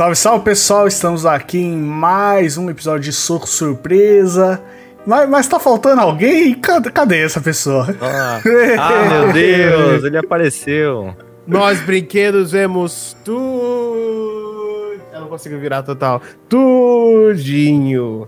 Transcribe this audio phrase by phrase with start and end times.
[0.00, 4.58] Salve, salve pessoal, estamos aqui em mais um episódio de Soco Surpresa.
[5.04, 6.54] Mas, mas tá faltando alguém?
[6.54, 7.86] Cadê, cadê essa pessoa?
[8.00, 8.40] Ah,
[8.78, 11.14] ah, meu Deus, ele apareceu.
[11.46, 14.96] Nós brinquedos vemos tudo.
[15.12, 16.22] Eu não consigo virar total.
[16.48, 18.26] Tudinho.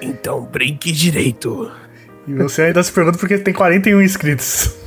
[0.00, 1.72] Então brinque direito.
[2.24, 4.79] E você ainda se pergunta por que tem 41 inscritos.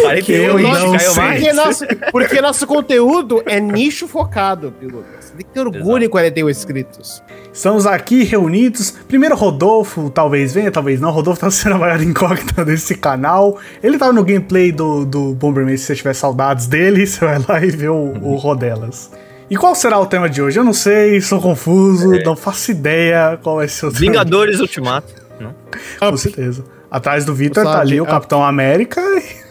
[0.00, 1.14] 41, eu não mais.
[1.14, 5.06] Porque nosso, porque nosso conteúdo é nicho focado, Piluca.
[5.20, 7.22] Você tem que ter orgulho em 41 inscritos.
[7.52, 8.90] Estamos aqui reunidos.
[8.90, 11.10] Primeiro, Rodolfo, talvez venha, talvez não.
[11.10, 13.58] Rodolfo tá sendo a maior incógnita desse canal.
[13.82, 15.76] Ele tava no gameplay do, do Bomberman.
[15.76, 19.10] Se você tiver saudades dele, você vai lá e vê o, o Rodelas.
[19.48, 20.58] E qual será o tema de hoje?
[20.58, 24.00] Eu não sei, sou confuso, não faço ideia qual vai ser o tema.
[24.00, 25.14] Vingadores Ultimato.
[25.38, 25.54] Não?
[26.00, 26.64] Com certeza.
[26.90, 28.12] Atrás do Victor O tá ali o Up.
[28.12, 29.00] Capitão América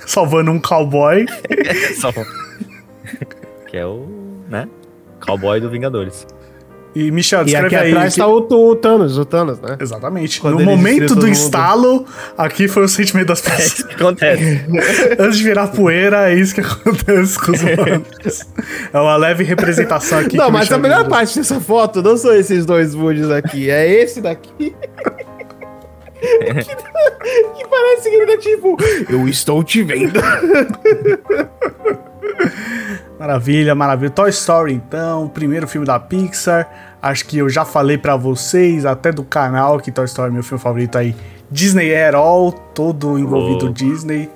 [0.06, 1.26] salvando um cowboy.
[2.00, 2.12] Só-
[3.68, 4.08] que é o,
[4.50, 4.68] né?
[5.26, 6.26] Cowboy do Vingadores.
[6.96, 7.92] E Michel, E descreve aqui aí.
[7.92, 8.38] atrás que- tá o,
[8.70, 9.76] o Thanos, o Thanos, né?
[9.82, 10.40] Exatamente.
[10.40, 12.06] Quando no momento do instalo,
[12.38, 13.74] aqui foi o sentimento das É pessoas.
[13.80, 14.62] isso que acontece.
[15.20, 18.46] Antes de virar poeira, é isso que acontece com os humanos.
[18.94, 20.38] É uma leve representação aqui.
[20.38, 21.10] não, mas a Michel melhor deu.
[21.10, 24.74] parte dessa foto não são esses dois moods aqui, é esse daqui.
[26.26, 26.76] Que,
[27.56, 28.78] que parece que ele tá tipo,
[29.10, 30.20] eu estou te vendo.
[33.20, 34.10] Maravilha, maravilha.
[34.10, 36.98] Toy Story, então, primeiro filme da Pixar.
[37.02, 40.44] Acho que eu já falei pra vocês, até do canal, que Toy Story é meu
[40.44, 41.16] filme favorito aí.
[41.50, 43.70] Disney At All, todo envolvido Oh.
[43.70, 44.30] Disney.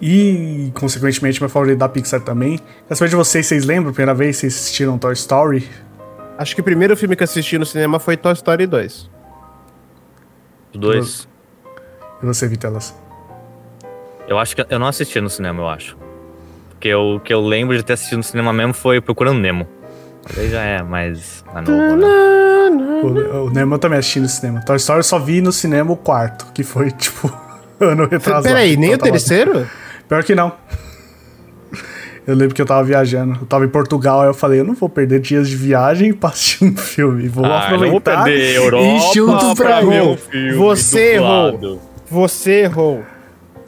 [0.00, 2.58] E, consequentemente, meu favorito da Pixar também.
[2.88, 5.68] Quero saber de vocês, vocês lembram a primeira vez que vocês assistiram Toy Story?
[6.38, 9.10] Acho que o primeiro filme que eu assisti no cinema foi Toy Story 2.
[10.72, 11.28] Os dois.
[12.22, 12.94] E você, Vitelas?
[14.28, 15.96] Eu acho que eu não assisti no cinema, eu acho.
[16.70, 19.66] Porque o que eu lembro de ter assistido no cinema mesmo foi Procurando Nemo.
[20.36, 22.06] Aí já é mais, mais novo, né?
[23.02, 24.64] O, o Nemo eu também assisti no cinema.
[24.64, 27.32] Toy Story eu só vi no cinema o quarto, que foi, tipo,
[27.80, 28.44] ano retrasado.
[28.44, 29.68] Peraí, nem o terceiro?
[30.08, 30.52] Pior que não.
[32.26, 33.36] Eu lembro que eu tava viajando.
[33.40, 36.28] Eu tava em Portugal, aí eu falei, eu não vou perder dias de viagem pra
[36.30, 37.26] assistir um filme.
[37.28, 37.90] Vou Ah, não aproveitar.
[37.90, 41.52] vou perder Europa e junto pra ver um filme Você errou.
[41.52, 41.80] dublado.
[42.10, 43.02] Você errou.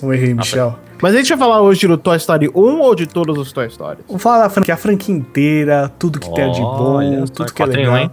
[0.03, 0.79] Não errei, Michel.
[1.03, 3.69] Mas a gente vai falar hoje do Toy Story 1 ou de todos os Toy
[3.69, 4.05] Stories?
[4.09, 7.63] Vou falar da franquia, a franquia inteira, tudo que tem de bom, Olha, tudo que
[7.63, 7.97] é um, legal.
[7.99, 8.11] hein?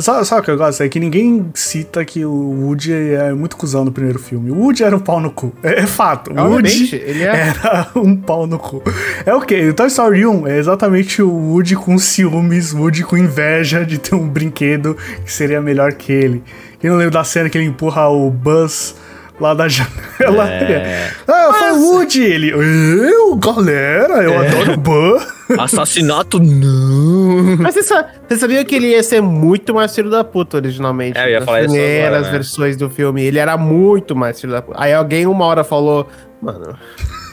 [0.00, 3.56] Só, só o que eu gosto é que ninguém cita que o Woody é muito
[3.56, 4.50] cuzão no primeiro filme.
[4.50, 5.52] O Woody era um pau no cu.
[5.62, 6.32] É, é fato.
[6.32, 7.26] O Woody ele é.
[7.48, 8.82] era um pau no cu.
[9.24, 9.68] É o quê?
[9.68, 13.98] O Toy Story 1 é exatamente o Woody com ciúmes, o Woody com inveja de
[13.98, 16.42] ter um brinquedo que seria melhor que ele.
[16.80, 18.94] Quem não lembra da cena que ele empurra o Buzz
[19.40, 20.48] lá da janela?
[20.48, 21.10] É.
[21.26, 22.22] Ah, foi o Woody!
[22.22, 25.36] Ele, eu, galera, eu adoro o Buzz.
[25.58, 27.56] Assassinato, não.
[27.58, 31.18] Mas você, você sabia que ele ia ser muito mais filho da puta originalmente?
[31.18, 32.30] É, eu ia falar isso primeiras agora, né?
[32.32, 33.22] versões do filme.
[33.22, 34.76] Ele era muito mais filho da puta.
[34.80, 36.08] Aí alguém uma hora falou,
[36.42, 36.76] mano,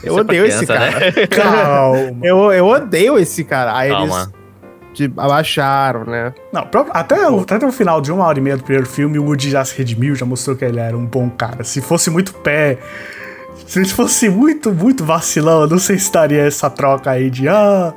[0.02, 1.00] eu Isso é odeio esse criança, cara.
[1.00, 1.26] né?
[1.26, 2.16] Calma.
[2.22, 3.76] Eu, eu odeio esse cara.
[3.76, 4.04] Aí Calma.
[4.04, 4.43] eles
[4.94, 6.32] tipo, abaixaram, né?
[6.52, 9.24] Não, até, o- até o final de uma hora e meia do primeiro filme, o
[9.24, 11.62] Woody já se redimiu, já mostrou que ele era um bom cara.
[11.64, 12.78] Se fosse muito pé.
[13.66, 17.48] Se ele fosse muito, muito vacilão, eu não sei se estaria essa troca aí de
[17.48, 17.94] ah,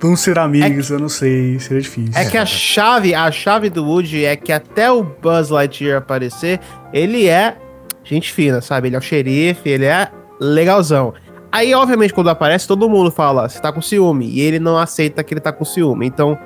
[0.00, 2.12] vamos ser amigos, eu não sei, seria difícil.
[2.14, 6.58] É que a chave, a chave do Woody é que até o Buzz Lightyear aparecer,
[6.92, 7.56] ele é
[8.02, 8.88] gente fina, sabe?
[8.88, 10.08] Ele é o xerife, ele é
[10.40, 11.14] legalzão.
[11.54, 14.26] Aí, obviamente, quando aparece, todo mundo fala, você tá com ciúme.
[14.28, 16.04] E ele não aceita que ele tá com ciúme.
[16.04, 16.36] Então,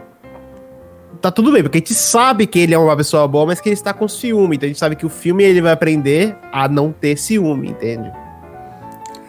[1.23, 3.71] tá tudo bem, porque a gente sabe que ele é uma pessoa boa, mas que
[3.71, 4.57] ele está com ciúme.
[4.57, 8.13] Então a gente sabe que o filme ele vai aprender a não ter ciúme, entende?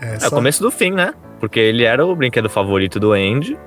[0.01, 1.13] É, É só- o começo do fim, né?
[1.39, 3.57] Porque ele era o brinquedo favorito do Andy.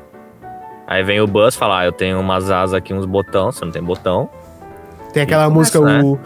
[0.86, 3.72] Aí vem o Buzz falar, ah, eu tenho umas asas aqui, uns botão, você não
[3.72, 4.28] tem botão.
[5.14, 6.18] Tem aquela música, começa, o.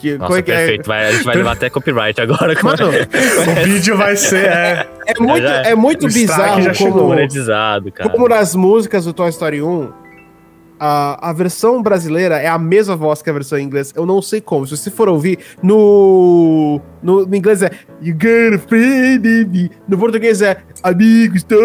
[0.00, 0.56] Que, Nossa, como é que é?
[0.56, 0.86] perfeito.
[0.86, 2.56] Vai, a gente vai levar até copyright agora.
[2.56, 4.46] com- Mano, O vídeo vai ser.
[4.46, 8.08] É, é muito, Já- é muito bizarro já como, monetizado, cara.
[8.08, 9.92] como nas músicas do Toy Story 1,
[10.82, 13.92] a, a versão brasileira é a mesma voz que a versão em inglês.
[13.94, 14.66] Eu não sei como.
[14.66, 17.70] Se você for ouvir, no, no, no inglês é
[18.00, 19.70] You got a friend in me.
[19.86, 21.56] No português é Amigos, tô...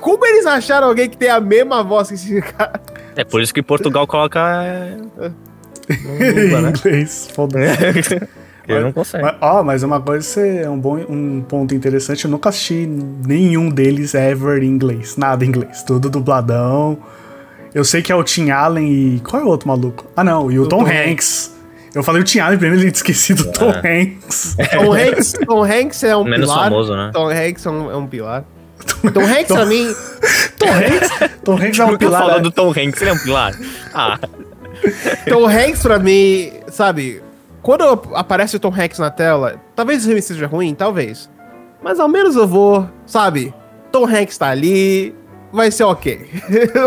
[0.00, 2.80] Como eles acharam alguém que tem a mesma voz que esse cara?
[3.14, 4.40] É por isso que Portugal coloca.
[5.90, 6.68] Em né?
[6.76, 7.58] inglês, foda
[8.68, 9.24] Ele não consegue.
[9.24, 12.26] Mas, ó, mas uma coisa é um, bom, um ponto interessante.
[12.26, 15.16] Eu nunca assisti nenhum deles ever em inglês.
[15.16, 15.82] Nada em inglês.
[15.82, 16.98] Tudo dubladão.
[17.74, 19.20] Eu sei que é o Tim Allen e.
[19.20, 20.04] Qual é o outro maluco?
[20.14, 20.50] Ah, não.
[20.50, 21.56] E o, O Tom, Tom Hanks.
[21.94, 24.56] Eu falei o Tim Allen primeiro e esqueci do Tom Hanks.
[24.70, 26.64] Tom Hanks, Tom Hanks é um Menos pilar.
[26.64, 27.10] famoso, né?
[27.14, 28.44] Tom Hanks é um, é um pilar.
[29.14, 29.94] Tom Hanks, pra mim,
[30.58, 31.10] Tom Hanks,
[31.42, 32.26] Tom Hanks é um pilar.
[32.34, 32.40] né?
[32.40, 33.54] do Tom Hanks, ele é um pilar?
[33.94, 34.18] Ah,
[35.28, 37.22] Tom Hanks, pra mim, sabe,
[37.62, 37.84] quando
[38.14, 41.28] aparece o Tom Hanks na tela, talvez o filme seja ruim, talvez.
[41.82, 43.54] Mas ao menos eu vou, sabe,
[43.92, 45.14] Tom Hanks tá ali,
[45.52, 46.26] vai ser ok.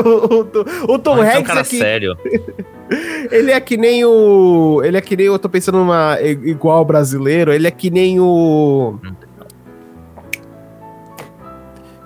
[0.04, 0.36] o,
[0.90, 2.18] o- o Tom Tom Hanks é um cara é que, sério.
[3.32, 4.82] ele é que nem o.
[4.84, 5.26] Ele é que nem.
[5.28, 6.18] Eu tô pensando numa.
[6.22, 9.00] Igual brasileiro, ele é que nem o.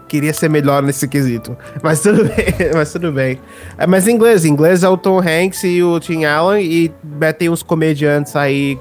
[0.07, 1.57] Queria ser melhor nesse quesito.
[1.81, 2.45] Mas tudo bem.
[2.73, 3.39] Mas tudo bem.
[3.77, 6.91] É, mas em inglês, em inglês é o Tom Hanks e o Tim Allen e
[7.03, 8.77] metem uns comediantes aí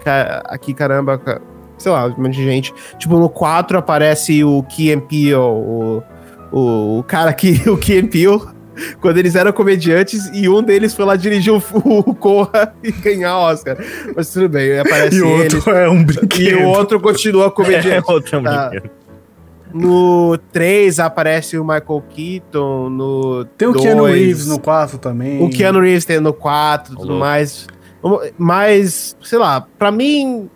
[0.47, 1.19] aqui, caramba.
[1.19, 1.41] ca-
[1.79, 2.73] Sei lá, um monte de gente.
[2.99, 6.03] Tipo, no 4 aparece o Key Peele, o,
[6.53, 7.61] o, o cara que.
[7.69, 8.41] O Key Peele
[9.01, 13.39] quando eles eram comediantes e um deles foi lá dirigir o, o Corra e ganhar
[13.39, 13.77] Oscar.
[14.17, 16.59] Mas tudo bem, aparece E o outro é um E brinquedo.
[16.59, 18.11] o outro continua É comediante.
[18.11, 18.69] outro Tá.
[18.71, 18.91] brinquedo.
[19.77, 25.43] No 3 aparece o Michael Keaton, no Tem o dois, Keanu Reeves no 4 também.
[25.43, 27.21] O Keanu Reeves tem no 4 e tudo Louco.
[27.21, 27.67] mais.
[28.39, 30.49] Mas, sei lá, pra mim...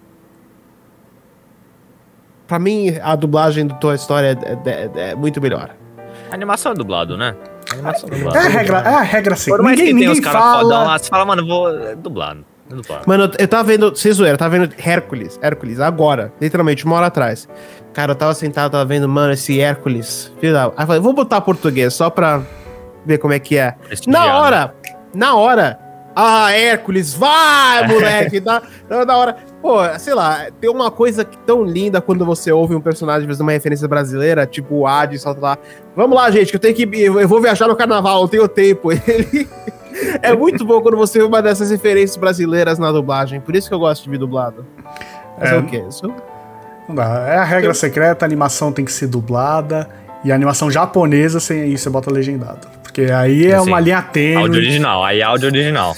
[2.47, 5.71] Pra mim, a dublagem do Toy Story é, é- é- é muito melhor.
[6.31, 7.35] A animação é dublado, né?
[7.71, 8.38] A animação é É dublado.
[8.38, 9.50] a regra, é a regra assim.
[9.50, 10.85] Por mais Ninguém, que tenha os caras fodão fala.
[10.85, 11.69] lá, você fala, mano, vou.
[11.71, 11.93] É.
[11.93, 12.44] É dublado.
[13.06, 17.06] Mano, eu- tava vendo, sem zoeira, eu tava vendo Hércules, Hércules, agora, literalmente, uma hora
[17.06, 17.49] atrás.
[17.94, 20.32] Cara, eu tava sentado, tava vendo, mano, esse Hércules.
[20.41, 20.65] Da...
[20.67, 22.43] Aí eu falei, vou botar português, só pra
[23.06, 23.73] ver como é que é.
[23.73, 24.38] Prestigiar, Na né?
[24.38, 24.75] hora,
[25.15, 25.79] na hora,
[26.15, 29.37] ah, Hércules, vai, moleque, tá na hora.
[29.61, 33.43] Pô, sei lá, tem uma coisa que- tão linda quando você ouve um personagem fazendo
[33.43, 35.59] uma referência brasileira, tipo o Hades, solta lá.
[35.97, 36.89] Vamos lá, gente, que eu tenho que.
[37.05, 38.91] Eu vou viajar no carnaval, não tenho tempo.
[38.93, 39.49] Ele.
[40.23, 43.41] É muito bom quando você vê uma dessas referências brasileiras na dublagem.
[43.41, 44.65] Por isso que eu gosto de vir dublado.
[45.39, 45.59] Mas é, É.
[45.59, 45.83] o quê?
[45.89, 46.13] Isso-
[46.89, 47.05] Não dá.
[47.29, 49.89] É a regra secreta, a animação tem que ser dublada.
[50.25, 52.69] E a animação japonesa, sem aí você bota legendado.
[52.83, 53.69] Porque aí é Sim.
[53.69, 54.45] uma linha Áudio tênue.
[54.57, 55.97] original, aí áudio original.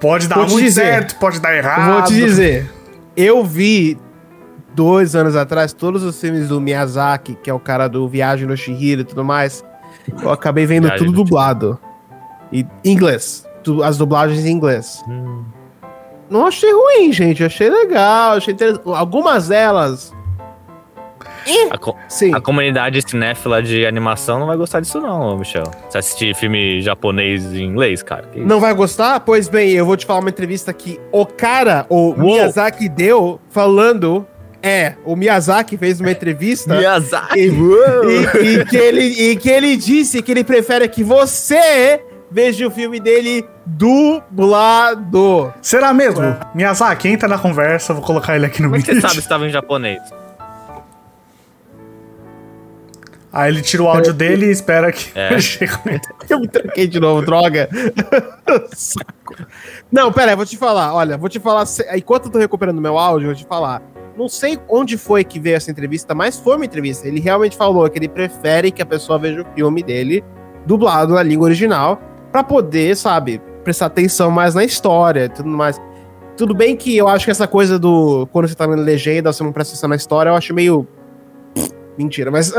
[0.00, 0.82] Pode dar muito dizer.
[0.82, 1.88] certo, pode dar errado.
[1.88, 2.70] Eu vou te dizer.
[3.16, 3.98] Eu vi
[4.74, 8.56] dois anos atrás todos os filmes do Miyazaki, que é o cara do Viagem no
[8.56, 9.64] Shihiro e tudo mais.
[10.22, 11.78] Eu acabei vendo Viagem tudo dublado.
[12.52, 13.46] E em inglês.
[13.62, 15.02] Tu- As dublagens em inglês.
[15.08, 15.44] Hum.
[16.28, 17.44] Não achei ruim, gente.
[17.44, 18.32] Achei legal.
[18.36, 18.82] Achei interessante.
[18.86, 20.12] Algumas delas.
[21.70, 22.34] A, co- Sim.
[22.34, 25.70] a comunidade cinéfila de animação não vai gostar disso, não, Michel.
[25.88, 28.26] Você assistir filme japonês em inglês, cara.
[28.32, 28.48] que isso?
[28.48, 29.20] Não vai gostar?
[29.20, 34.26] Pois bem, eu vou te falar uma entrevista que o cara, o Miyazaki, deu falando.
[34.62, 36.72] É, o Miyazaki fez uma entrevista.
[36.78, 37.38] Miyazaki!
[37.38, 42.00] E, e- e que ele, e que ele disse que ele prefere que você
[42.30, 45.52] veja o filme dele dublado.
[45.62, 46.36] Será mesmo?
[46.54, 49.20] Miyazaki, entra na conversa, vou colocar ele aqui no Como é que você sabe se
[49.20, 50.00] estava em japonês?
[53.34, 55.30] Aí ele tira o áudio dele e espera que É.
[56.30, 57.68] Eu me tranquei de novo, droga.
[58.72, 59.34] Saco.
[59.90, 60.94] Não, pera aí, vou te falar.
[60.94, 61.64] Olha, vou te falar.
[61.96, 63.82] Enquanto eu tô recuperando meu áudio, vou te falar.
[64.16, 67.08] Não sei onde foi que veio essa entrevista, mas foi uma entrevista.
[67.08, 70.24] Ele realmente falou que ele prefere que a pessoa veja o filme dele
[70.64, 72.00] dublado na língua original
[72.30, 75.80] pra poder, sabe, prestar atenção mais na história e tudo mais.
[76.36, 78.28] Tudo bem que eu acho que essa coisa do.
[78.32, 80.86] Quando você tá lendo legenda, você não presta atenção na história, eu acho meio.
[81.96, 82.52] Mentira, mas.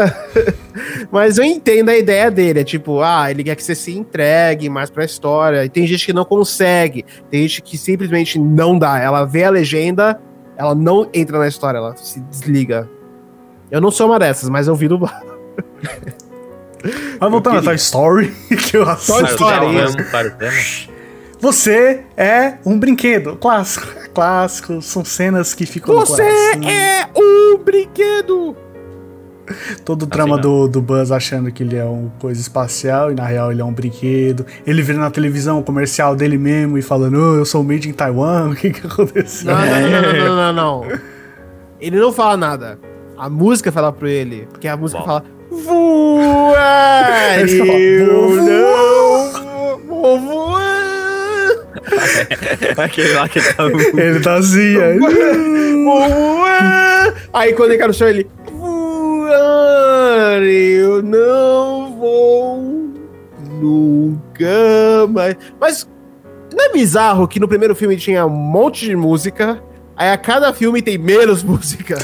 [1.11, 2.61] mas eu entendo a ideia dele.
[2.61, 5.65] É tipo, ah, ele quer que você se entregue mais pra história.
[5.65, 7.05] E tem gente que não consegue.
[7.29, 8.99] Tem gente que simplesmente não dá.
[8.99, 10.19] Ela vê a legenda,
[10.57, 12.89] ela não entra na história, ela se desliga.
[13.69, 15.35] Eu não sou uma dessas, mas eu vi dublado.
[17.19, 17.69] Mas voltando a queria.
[17.71, 18.27] Toy Story,
[18.69, 20.35] que eu Toy Story.
[21.39, 23.35] Você é um brinquedo.
[23.37, 23.87] Clássico.
[23.99, 24.81] É clássico.
[24.83, 26.69] São cenas que ficam no Você coração.
[26.69, 28.55] é um brinquedo!
[29.83, 33.15] Todo o trama Assim, do, do Buzz achando que ele é uma coisa espacial e
[33.15, 34.45] na real ele é um brinquedo.
[34.65, 37.93] Ele vira na televisão o comercial dele mesmo e falando, oh, eu sou made in
[37.93, 39.53] Taiwan, o que que aconteceu?
[39.53, 40.99] Não, não, não, não, não, não, não.
[41.79, 42.79] Ele não fala nada.
[43.17, 44.47] A música fala pro ele.
[44.51, 45.05] Porque a música Bom.
[45.05, 45.23] fala.
[45.51, 47.39] Voar!
[47.39, 50.65] Ele fala, Eu "Vou não vou voar!
[52.77, 53.63] Aquele lá que tá.
[53.65, 54.99] Ele tá assim, aí.
[57.31, 58.27] Aí quando ele cai no chão, ele.
[60.43, 62.61] Eu não vou
[63.59, 65.35] nunca mais.
[65.59, 65.87] Mas
[66.53, 69.61] não é bizarro que no primeiro filme tinha um monte de música,
[69.95, 71.97] aí a cada filme tem menos música.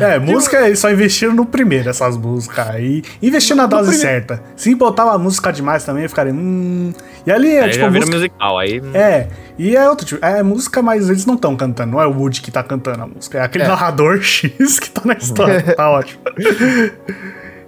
[0.00, 3.02] É, música eles só investiram no primeiro, essas músicas aí.
[3.22, 4.42] Investiram na dose certa.
[4.56, 6.32] Se botar uma música demais também, eu ficaria.
[6.32, 6.92] Hum.
[7.26, 8.16] E ali é Aí tipo já vira música.
[8.18, 8.82] musical, aí.
[8.94, 9.28] É,
[9.58, 10.24] e é outro tipo.
[10.24, 11.92] É música, mas eles não estão cantando.
[11.92, 13.38] Não é o Woody que tá cantando a música.
[13.38, 13.68] É aquele É.
[13.68, 15.62] narrador X que tá na história.
[15.76, 16.20] tá ótimo.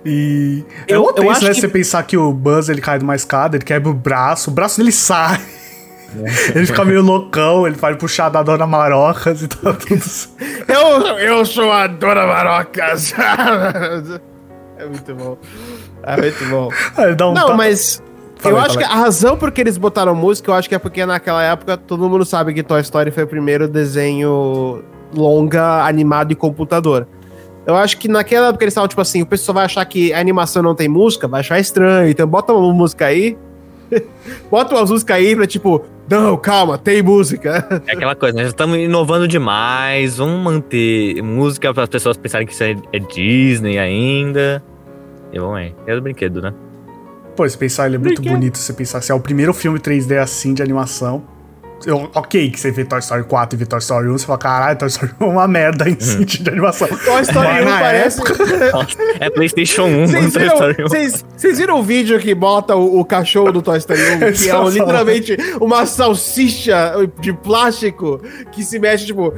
[0.05, 1.51] E é Eu- eu, eu acho né?
[1.55, 4.51] que- Você pensar que o Buzz ele cai de uma escada, ele quebra o braço,
[4.51, 5.41] o braço dele sai.
[6.55, 10.03] ele fica meio loucão, ele faz puxar da Dona Marocas e tá tudo.
[10.67, 13.15] Eu, eu sou a Dona Marocas.
[14.79, 15.39] é muito bom.
[16.03, 16.69] É muito bom.
[16.99, 18.03] Um Não, mas.
[18.43, 21.07] Eu acho que a razão por que eles botaram música, eu acho que é porque
[21.07, 24.83] naquela época todo mundo sabe que Toy Story foi o primeiro desenho
[25.15, 27.07] longa animado em computador.
[27.67, 30.21] Eu acho que naquela época eles estavam tipo assim: o pessoal vai achar que a
[30.21, 33.37] animação não tem música, vai achar estranho, então bota uma música aí.
[34.51, 37.83] bota uma música aí pra tipo, não, calma, tem música.
[37.87, 38.43] É aquela coisa, né?
[38.43, 40.17] Já estamos inovando demais.
[40.19, 44.63] Vamos manter música para as pessoas pensarem que isso é, é Disney ainda.
[45.33, 45.75] E vamos aí.
[45.87, 46.53] É do brinquedo, né?
[47.35, 48.39] Pô, se pensar, ele é muito Brinquedo.
[48.39, 48.59] bonito.
[48.59, 51.25] Se você pensar, se é o primeiro filme 3D assim de animação.
[51.87, 54.39] Eu- ok, que você vê Toy Story 4 e vê Toy Story 1, você fala,
[54.39, 56.89] caralho, Toy Story 1 é uma merda em sentido de animação.
[57.05, 58.21] Toy Story Mas 1 na parece.
[59.21, 60.07] É PlayStation 1, mano.
[60.09, 60.89] Vocês Toy viram, Story 1.
[60.89, 64.33] vocês- vocês viram o vídeo que bota o, o cachorro do Toy Story 1?
[64.33, 68.21] Que é um- literalmente uma salsicha de plástico
[68.53, 69.33] que se mexe, tipo.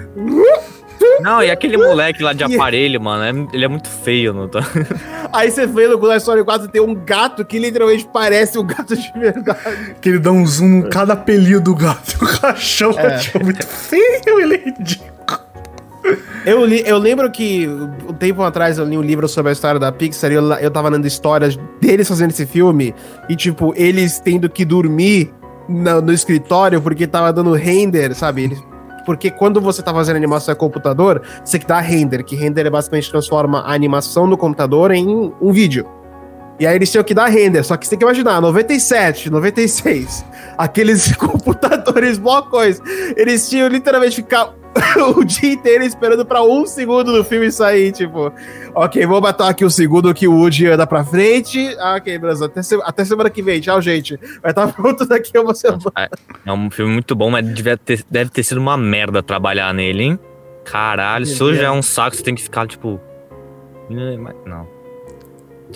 [1.20, 4.32] Não, e aquele moleque lá de aparelho, mano, é- ele é muito feio.
[4.32, 4.50] No...
[5.32, 8.96] Aí você vê no Toy Story 4 tem um gato que literalmente parece um gato
[8.96, 9.96] de verdade.
[10.00, 12.16] Que ele dá um zoom em cada pelinho do gato.
[12.26, 13.18] O cachorro é, É.
[13.18, 15.16] tipo, muito feio, ele é ridículo.
[16.44, 19.80] Eu, li, eu lembro que um tempo atrás eu li um livro sobre a história
[19.80, 22.94] da Pixar e eu, eu tava lendo histórias deles fazendo esse filme
[23.28, 25.32] e, tipo, eles tendo que dormir
[25.68, 28.44] na- no escritório porque tava dando render, sabe?
[28.44, 28.62] Eles-
[29.06, 32.70] porque quando você tá fazendo animação em computador, você que dá render, que render é
[32.70, 35.86] basicamente transforma a animação no computador em um vídeo.
[36.58, 40.24] E aí eles tinham que dar render, só que você tem que imaginar, 97, 96,
[40.58, 42.80] aqueles computadores blocões,
[43.14, 44.54] eles tinham literalmente ficar
[45.16, 48.32] o dia inteiro esperando pra um segundo do filme sair, tipo,
[48.74, 52.46] ok, vou botar aqui o segundo que o Woody anda pra frente, ah, ok, beleza,
[52.46, 55.80] até, se- até semana que vem, tchau, gente, vai estar pronto daqui a uma semana.
[56.44, 60.02] É um filme muito bom, mas devia ter- deve ter sido uma merda trabalhar nele,
[60.02, 60.18] hein?
[60.64, 63.00] Caralho, isso já é um saco, você tem que ficar, tipo.
[64.44, 64.75] Não.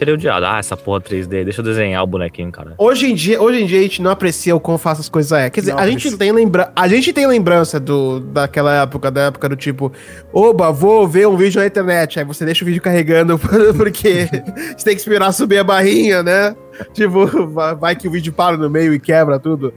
[0.01, 0.47] Teria odiado.
[0.47, 2.73] Ah, essa porra 3D, deixa eu desenhar o bonequinho, cara.
[2.79, 5.31] Hoje em dia, hoje em dia a gente não aprecia o quão fácil as coisas
[5.31, 5.51] é.
[5.51, 9.25] Quer dizer, Não a gente, tem lembra a gente tem lembrança do, daquela época, da
[9.25, 9.93] época do tipo,
[10.33, 12.19] oba, vou ver um vídeo na internet.
[12.19, 13.39] Aí você deixa o vídeo carregando
[13.77, 14.27] porque
[14.75, 16.57] você tem que esperar subir a barrinha, né?
[16.95, 19.71] Tipo, vai, vai que o vídeo para no meio e quebra tudo.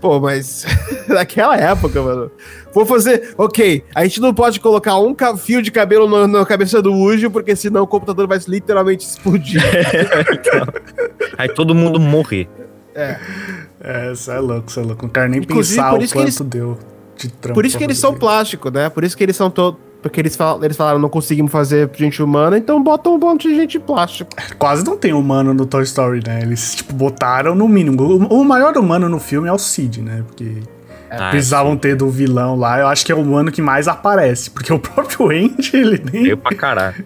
[0.00, 0.64] Pô, mas
[1.08, 2.30] naquela época, mano.
[2.72, 3.34] Vou fazer.
[3.36, 7.30] Ok, a gente não pode colocar um fio de cabelo no- na cabeça do Ujo,
[7.30, 9.60] porque senão o computador vai literalmente explodir.
[11.36, 12.48] Aí todo mundo morrer.
[12.94, 15.02] É, isso é louco, isso é louco.
[15.04, 16.78] Não quero nem Inclusive, pensar por o isso que quanto eles- deu
[17.16, 17.54] de trampo.
[17.54, 18.88] Por isso que eles são plástico, né?
[18.88, 19.78] Por isso que eles são todos.
[20.02, 23.54] Porque eles, fal eles falaram, não conseguimos fazer gente humana, então botam um monte de
[23.54, 24.30] gente de plástico.
[24.58, 26.40] Quase não tem humano no Toy Story, né?
[26.42, 28.02] Eles, tipo, botaram no mínimo.
[28.02, 30.24] O, o maior humano no filme é o Sid, né?
[30.26, 30.62] Porque
[31.10, 32.78] Ah, precisavam ter do vilão lá.
[32.78, 34.50] Eu acho que é o humano que mais aparece.
[34.50, 36.22] Porque o próprio Andy, ele nem.
[36.22, 37.04] Veio pra caralho.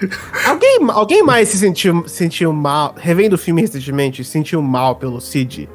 [0.46, 5.20] Alguém, alguém mais se sentiu, sentiu mal, revendo o filme recentemente, se sentiu mal pelo
[5.20, 5.68] Cid?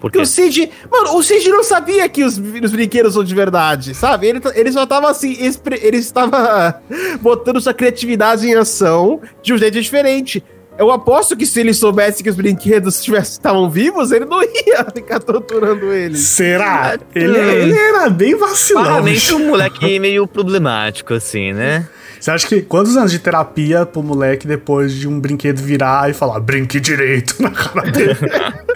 [0.00, 0.70] Por Porque o Cid.
[0.90, 4.28] Mano, o Cid não sabia que os, os brinquedos são de verdade, sabe?
[4.28, 5.36] Ele, ele só tava assim.
[5.38, 6.80] Ele estava
[7.20, 10.42] botando sua criatividade em ação de um jeito diferente.
[10.78, 15.20] Eu aposto que se ele soubesse que os brinquedos estavam vivos, ele não ia ficar
[15.20, 16.20] torturando eles.
[16.20, 16.98] Será?
[17.14, 18.84] Ele, ele era bem vacilão.
[18.84, 21.86] Claramente um moleque meio problemático, assim, né?
[22.18, 26.14] Você acha que quantos anos de terapia pro moleque depois de um brinquedo virar e
[26.14, 28.16] falar brinque direito na cara dele?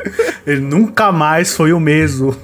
[0.47, 2.37] ele nunca mais foi o mesmo.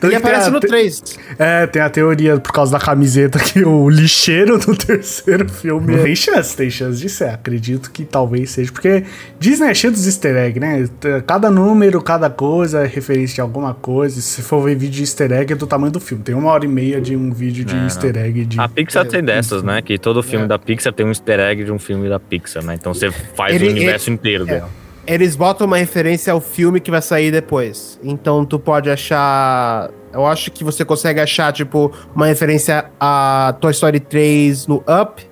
[0.00, 1.02] Tanto Ele aparece a no te- 3.
[1.38, 6.02] É, tem a teoria por causa da camiseta que o lixeiro do terceiro filme é-
[6.02, 7.28] tem chance, tem chance de ser.
[7.28, 8.72] Acredito que talvez seja.
[8.72, 9.04] Porque
[9.38, 10.88] Disney é cheio dos easter eggs, né?
[11.26, 14.18] Cada número, cada coisa é referência a alguma coisa.
[14.22, 16.24] Se for ver vídeo de easter egg, é do tamanho do filme.
[16.24, 18.58] Tem uma hora e meia de um vídeo de É, easter egg de.
[18.58, 19.82] A Pixar tem dessas, né?
[19.82, 22.76] Que todo filme da Pixar tem um easter egg de um filme da Pixar, né?
[22.80, 24.70] Então você faz Ele- o universo inteiro dela.
[25.06, 27.98] Eles botam uma referência ao filme que vai sair depois.
[28.02, 29.90] Então tu pode achar.
[30.12, 35.22] Eu acho que você consegue achar, tipo, uma referência a Toy Story 3 no Up.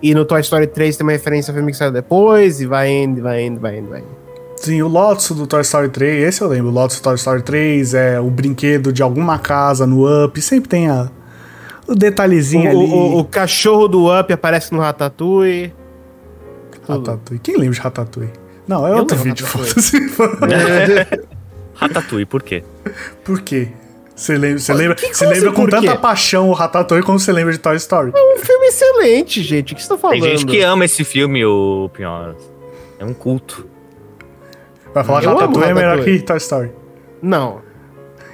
[0.00, 2.60] E no Toy Story 3 tem uma referência ao filme que saiu depois.
[2.60, 4.16] E vai indo, vai indo, vai indo, vai indo.
[4.56, 6.68] Sim, o Lotus do Toy Story 3, esse eu lembro.
[6.70, 10.40] O Lotus do Toy Story 3 é o brinquedo de alguma casa no Up.
[10.40, 11.10] Sempre tem a,
[11.86, 12.92] o detalhezinho O, ali.
[12.92, 15.72] o- o cachorro do Up aparece no Ratatouille.
[16.88, 17.40] Ratatouille.
[17.42, 18.32] Quem lembra de Ratatouille?
[18.68, 20.08] Não, é outro vídeo, Ratatouille.
[20.10, 21.18] foda-se.
[21.74, 22.62] Ratatouille, por quê?
[23.24, 23.68] Por quê?
[24.14, 27.52] Você lembra, você lembra, que você lembra com tanta paixão o Ratatouille como você lembra
[27.52, 28.12] de Toy Story.
[28.14, 29.72] É um filme excelente, gente.
[29.72, 30.20] O que você tá falando?
[30.20, 32.34] Tem gente que ama esse filme, o Pinhor.
[32.98, 33.64] É um culto.
[34.92, 36.72] Vai falar que Ratatouille é melhor que Toy Story.
[37.22, 37.62] Não.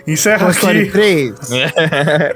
[0.07, 0.91] Encerra Toy Story aqui.
[0.91, 1.35] 3.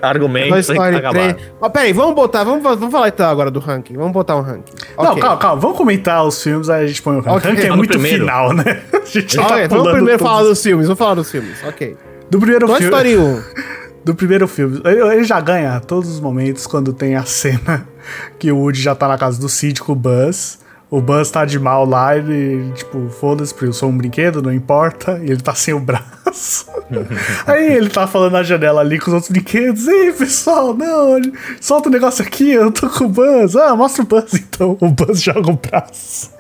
[0.03, 1.35] Argumento Toy Story acabar.
[1.35, 1.37] 3.
[1.61, 3.95] Mas peraí, vamos botar, vamos, vamos falar então agora do ranking.
[3.95, 4.73] Vamos botar um ranking.
[4.97, 5.21] Não, Ok.
[5.23, 5.61] calma, calma.
[5.61, 7.37] Vamos comentar os filmes, aí a gente põe o ranking.
[7.37, 7.51] Ok.
[7.51, 8.19] O ranking é muito primeiro.
[8.21, 8.65] final, né?
[8.95, 10.33] A gente já Ok, tá vamos primeiro todos.
[10.33, 10.87] falar dos filmes.
[10.87, 11.63] Vamos falar dos filmes.
[11.67, 11.97] Ok.
[12.31, 12.93] Do primeiro Toy filme.
[12.95, 13.43] Story 1.
[14.05, 14.81] Do primeiro filme.
[14.85, 17.87] Ele, ele já ganha todos os momentos quando tem a cena
[18.39, 20.59] que o Woody já tá na casa do Sid com o Buzz.
[20.91, 24.53] O Buzz tá de mal lá, ele, tipo, foda-se, porque eu sou um brinquedo, não
[24.53, 25.21] importa.
[25.23, 26.67] E ele tá sem o braço.
[27.47, 29.87] Aí ele tá falando na janela ali com os outros brinquedos.
[29.87, 31.21] Ei, pessoal, não,
[31.61, 33.55] solta o negócio aqui, eu tô com o Buzz.
[33.55, 34.79] Ah, mostra o Buzz então.
[34.81, 36.31] O Buzz joga o braço.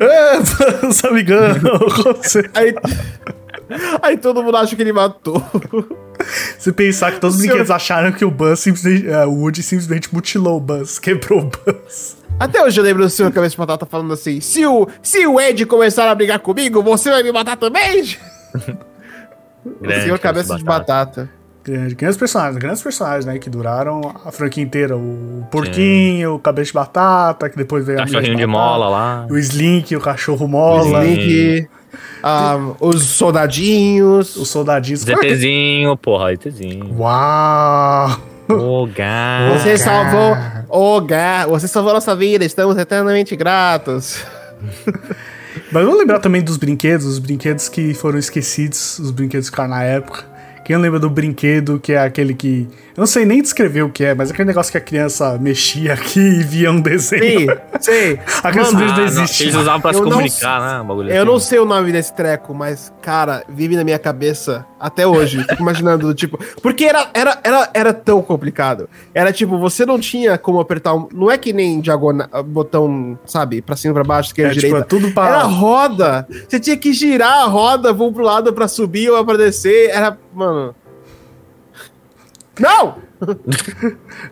[0.00, 1.38] ah, Buzz, amigão.
[2.22, 2.48] Você...
[2.54, 2.74] Aí,
[4.00, 5.44] aí todo mundo acha que ele matou.
[6.58, 9.06] Se pensar que todos os brinquedos acharam que o Buzz simplesmente.
[9.06, 12.21] é, o Woody simplesmente mutilou o Buzz, quebrou o Buzz.
[12.42, 15.40] Até hoje eu lembro do senhor Cabeça de Batata falando assim: se o, se o
[15.40, 18.16] Ed começar a brigar comigo, você vai me matar também?
[19.64, 21.30] o Grande senhor Cabeça de Batata.
[21.62, 23.38] Grande, grandes personagens, grandes personagens, né?
[23.38, 24.96] Que duraram a franquia inteira.
[24.96, 28.88] O Porquinho, o Cabeça de Batata, que depois veio a Cachorrinho Mulher de Batata, mola
[28.88, 29.26] lá.
[29.30, 31.04] O Slink, o cachorro O mola.
[31.04, 31.68] Slink,
[32.24, 34.34] ah, os soldadinhos.
[34.34, 35.02] Os soldadinhos.
[35.02, 36.92] ZTzinho, porra, ZTzinho.
[36.98, 38.31] Uau!
[38.52, 39.58] Ô, gato.
[39.58, 40.36] Você salvou.
[40.68, 44.24] Ô, gar, você salvou nossa vida, estamos eternamente gratos.
[45.70, 49.70] Mas vamos lembrar também dos brinquedos, os brinquedos que foram esquecidos, os brinquedos que ficaram
[49.70, 50.24] na época.
[50.64, 52.68] Quem lembra do brinquedo que é aquele que.
[52.94, 55.38] Eu não sei nem descrever o que é, mas é aquele negócio que a criança
[55.40, 57.50] mexia aqui e via um desenho.
[57.80, 58.18] Sim, sim.
[58.44, 59.42] A criança Mano, não Ah, não, existe.
[59.44, 60.80] Eles usavam pra se Eu não comunicar, né?
[60.80, 61.30] o Bagulho Eu assim.
[61.32, 65.42] não sei o nome desse treco, mas, cara, vive na minha cabeça até hoje.
[65.44, 66.38] Fico imaginando, tipo.
[66.60, 68.88] Porque era, era, era, era tão complicado.
[69.14, 71.08] Era tipo, você não tinha como apertar um.
[71.12, 74.86] Não é que nem diagonal, botão, sabe, pra cima, pra baixo, esquerda, É, tipo, direita.
[74.86, 75.26] é tudo pra.
[75.28, 76.26] Era roda.
[76.48, 79.90] Você tinha que girar a roda, vou pro lado pra subir ou pra descer.
[79.90, 80.18] Era.
[80.34, 80.74] Mano.
[82.58, 82.96] Não!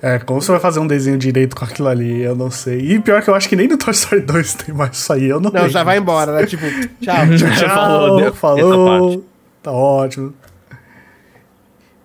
[0.03, 2.23] É, como você vai fazer um desenho direito com aquilo ali?
[2.23, 2.81] Eu não sei.
[2.81, 5.29] E pior que eu acho que nem no Toy Story 2 tem mais isso aí.
[5.29, 5.71] Eu não Não, lembro.
[5.71, 6.45] já vai embora, né?
[6.47, 6.65] Tipo,
[7.01, 7.15] tchau.
[7.39, 9.25] Tchau, Já falou, deu- falou.
[9.63, 10.35] Tá ótimo.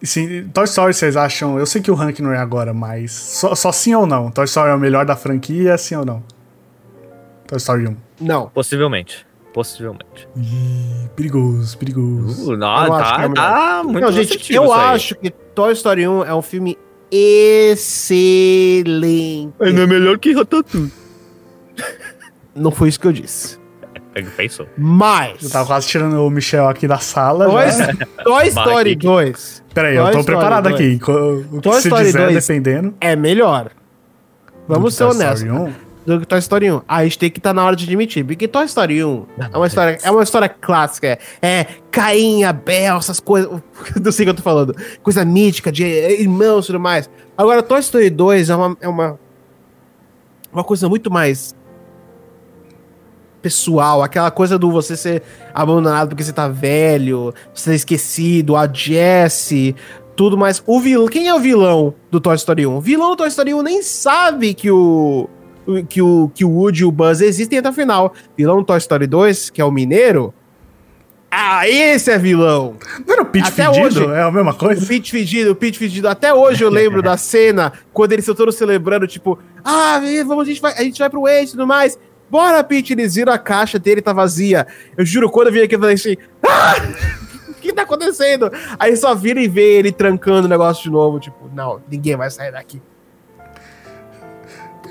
[0.02, 1.58] E Sim, Toy Story, vocês acham?
[1.58, 4.30] Eu sei que o ranking não é agora, mas só, só sim ou não?
[4.30, 6.22] Toy Story é o melhor da franquia, sim ou não?
[7.48, 7.96] Toy Story 1.
[8.22, 8.50] Não.
[8.50, 9.26] Possivelmente.
[9.54, 10.28] Possivelmente.
[10.36, 12.54] Ih, perigoso, perigoso.
[12.54, 14.96] Uh, não, tá, é tá muito Não, gente, eu isso aí.
[14.96, 16.78] acho que Toy Story 1 é um filme
[17.10, 18.84] excelente.
[19.62, 20.92] Ainda é melhor que Ratatouille.
[22.54, 23.58] Não foi isso que eu disse.
[24.38, 24.66] Pensou.
[24.78, 25.44] Mas.
[25.44, 27.46] Eu tava quase tirando o Michel aqui da sala.
[27.46, 27.66] Toy.
[28.24, 29.06] Toy Story Kick.
[29.06, 30.76] 2 Peraí, eu tô Story preparado 2.
[30.76, 30.96] aqui.
[30.96, 30.98] O
[31.58, 32.48] que Toy se Story dizer, 2.
[32.48, 32.94] dependendo.
[33.02, 33.72] é melhor.
[34.68, 35.48] Vamos do ser Toy honestos.
[36.06, 36.16] Story 1.
[36.16, 36.82] Do que Toy Story 1.
[36.88, 38.24] A gente tem que estar na hora de admitir.
[38.26, 41.18] Porque Toy Story 1 é uma história, é uma história clássica.
[41.42, 43.50] É Caim, Abel, essas coisas.
[44.02, 44.76] Não sei o que eu tô falando.
[45.02, 47.10] Coisa mítica, de irmãos e tudo mais.
[47.38, 49.20] Agora, Toy Story 2 é uma, é uma,
[50.54, 51.54] uma coisa muito mais
[53.42, 55.22] pessoal, aquela coisa do você ser
[55.54, 59.76] abandonado porque você tá velho, você tá esquecido, a Jessie,
[60.16, 60.64] tudo mais.
[60.66, 62.76] O vilão, quem é o vilão do Toy Story 1?
[62.76, 65.30] O vilão do Toy Story 1 nem sabe que o-
[65.88, 68.14] que o que o Woody e o Buzz existem até o final.
[68.38, 70.34] Vilão Toy Story 2, que é o mineiro,
[71.38, 72.78] ah, esse é vilão.
[73.06, 74.06] Não era o Pete Até Fedido?
[74.06, 74.14] hoje.
[74.14, 74.86] É a mesma O coisa?
[74.86, 76.08] Pete fedido, o Pete fedido.
[76.08, 80.46] Até hoje eu lembro da cena quando eles estão todos celebrando, tipo, ah, vamos, a
[80.46, 82.00] gente vai, a gente vai pro Waze e tudo mais.
[82.30, 84.66] Bora, Pete, eles viram a caixa dele, tá vazia.
[84.96, 86.76] Eu juro, quando eu vi aqui, eu falei assim, ah!
[87.50, 88.52] O que tá acontecendo?
[88.78, 92.30] Aí só vira e vê ele trancando o negócio de novo, tipo, não, ninguém vai
[92.30, 92.80] sair daqui.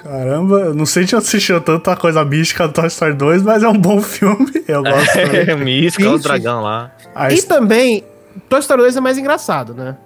[0.05, 3.63] Caramba, eu não sei se eu assistiu tanta coisa mística do Toy Story 2, mas
[3.63, 4.53] é um bom filme.
[4.69, 5.41] Eu gosto também.
[5.49, 6.91] É, Mística, o dragão lá.
[7.15, 8.05] A E his- também,
[8.49, 9.97] Toy Story 2 é mais engraçado, né?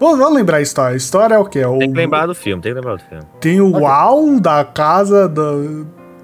[0.00, 0.94] Vamos, vamos lembrar a história.
[0.94, 1.60] A história é o quê?
[1.60, 3.24] É o- Tem que lembrar do filme, tem que lembrar do filme.
[3.40, 3.70] Tem o.
[3.78, 5.42] Uau da casa da,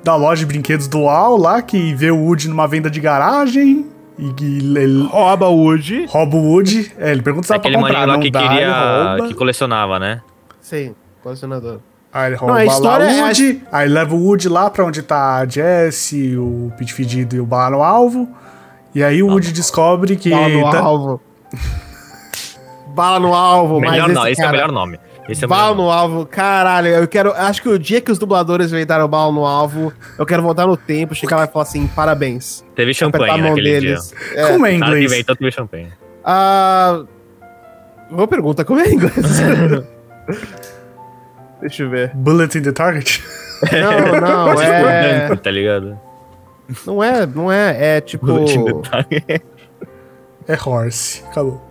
[0.03, 3.87] da loja de brinquedos do Uau lá, que vê o Woody numa venda de garagem
[4.19, 6.07] e ele Rouba o Woody.
[6.07, 6.93] rouba o Woody.
[6.99, 9.07] É, ele pergunta se dá pra Aquele comprar, lá não que dá, ele queria.
[9.13, 9.29] rouba.
[9.29, 10.21] que colecionava, né?
[10.61, 11.79] Sim, colecionador.
[12.13, 14.85] Aí ele rouba Não, a história é a- Woody, aí leva o Woody lá pra
[14.85, 18.29] onde tá a Jessie, o Pete Fedido e o Bala no Alvo.
[18.95, 20.29] E aí o Woody descobre que...
[20.31, 21.21] Bala no tá- alvo.
[22.95, 25.01] Bala no alvo, Melhor mas não, esse é o melhor nome.
[25.29, 27.33] Esse é Bala melhor no alvo, caralho, eu quero.
[27.33, 30.77] Acho que o dia que os dubladores inventaram bala no alvo, eu quero voltar no
[30.77, 32.63] tempo, chegar lá e falar assim, parabéns.
[32.75, 34.09] Teve champanhe naquele deles.
[34.35, 34.43] dia.
[34.45, 35.13] É, Como é em O cara que inglês?
[35.13, 35.89] inventou teve champanhe.
[36.23, 37.03] Ah,
[38.11, 39.15] boa pergunta, como é em inglês?
[41.63, 42.11] Deixa eu ver.
[42.15, 43.23] Bullet in the target?
[43.73, 45.27] Não, não, é.
[45.27, 45.97] Branco, tá ligado?
[46.85, 47.97] Não é, não é.
[47.97, 48.27] É tipo.
[48.27, 49.43] Bullet in the target.
[50.49, 51.23] É horse.
[51.31, 51.63] Acabou.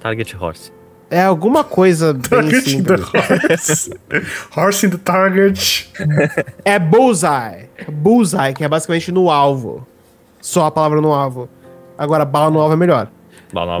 [0.00, 0.72] Target Horse.
[1.10, 3.10] É alguma coisa bem Target in the simples.
[3.12, 3.90] horse.
[4.56, 5.92] horse in the target.
[6.64, 7.68] É bullseye.
[7.92, 9.86] Bullseye, que é basicamente no alvo.
[10.40, 11.48] Só a palavra no alvo.
[11.98, 13.08] Agora, bala no alvo é melhor.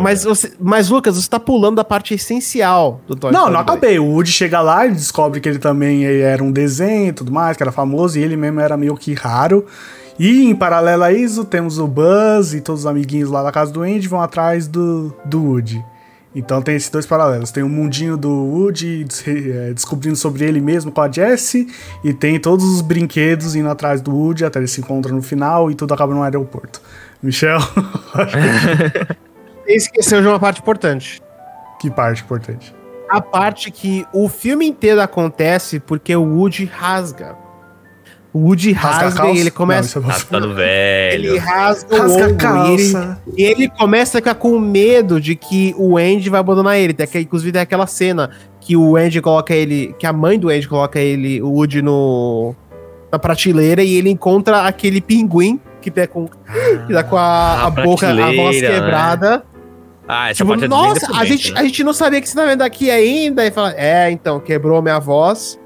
[0.00, 3.64] Mas, você, mas Lucas, você tá pulando a parte essencial do Toy Não, Story não
[3.64, 3.72] 2.
[3.72, 3.98] acabei.
[3.98, 7.56] O Woody chega lá e descobre que ele também era um desenho e tudo mais,
[7.56, 9.66] que era famoso, e ele mesmo era meio que raro.
[10.18, 13.70] E em paralelo a isso, temos o Buzz e todos os amiguinhos lá da casa
[13.72, 15.84] do Andy vão atrás do, do Woody.
[16.34, 17.50] Então tem esses dois paralelos.
[17.50, 21.66] Tem o mundinho do Woody eh, descobrindo sobre ele mesmo com a Jessie,
[22.04, 25.70] e tem todos os brinquedos indo atrás do Woody até eles se encontram no final
[25.70, 26.80] e tudo acaba no aeroporto.
[27.22, 27.58] Michel,
[29.66, 31.22] Você esqueceu de uma parte importante.
[31.80, 32.74] que parte importante.
[33.08, 37.36] A parte que o filme inteiro acontece porque o Woody rasga.
[38.32, 39.34] O Woody Rasga rasga, calça?
[39.36, 39.88] e ele Não, começa.
[39.88, 40.54] isso é Tá ficando ele
[41.30, 41.38] velho.
[41.40, 42.26] rasga, Rasga o ombro.
[42.26, 43.22] E ele, calça.
[43.36, 46.92] e ele começa a ficar com medo de que o Andy vai abandonar ele.
[46.92, 49.94] Tem, inclusive tem aquela cena que o Andy coloca ele.
[49.98, 52.54] Que a mãe do Andy coloca ele, o Woody, no.
[53.10, 57.66] na prateleira e ele encontra aquele pinguim que tá com, que tá com a, a
[57.66, 59.42] a boca, a voz prateleira, né?
[60.08, 61.60] Ah, essa Tipo, parte é nossa, a gente, né?
[61.60, 63.44] a gente não sabia que você tá vendo aqui ainda.
[63.44, 65.58] E fala, é, então, quebrou minha voz,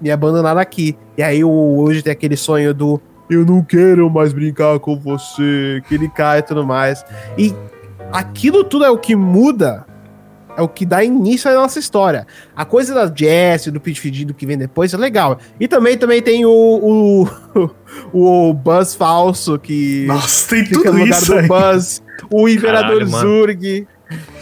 [0.00, 0.96] me abandonaram aqui.
[1.16, 5.82] E aí o hoje tem aquele sonho do eu não quero mais brincar com você,
[5.88, 7.04] que ele cai e tudo mais.
[7.36, 7.54] E
[8.12, 9.84] aquilo tudo é o que muda,
[10.56, 12.26] é o que dá início à nossa história.
[12.54, 15.38] A coisa da Jess, do Pete Fedido que vem depois é legal.
[15.60, 17.70] E também, também tem o, o,
[18.50, 21.48] o Buzz falso que Nossa, tem fica tudo no lugar isso do aí.
[21.48, 23.28] Buzz, o Imperador Caralho, mano.
[23.28, 23.86] Zurg.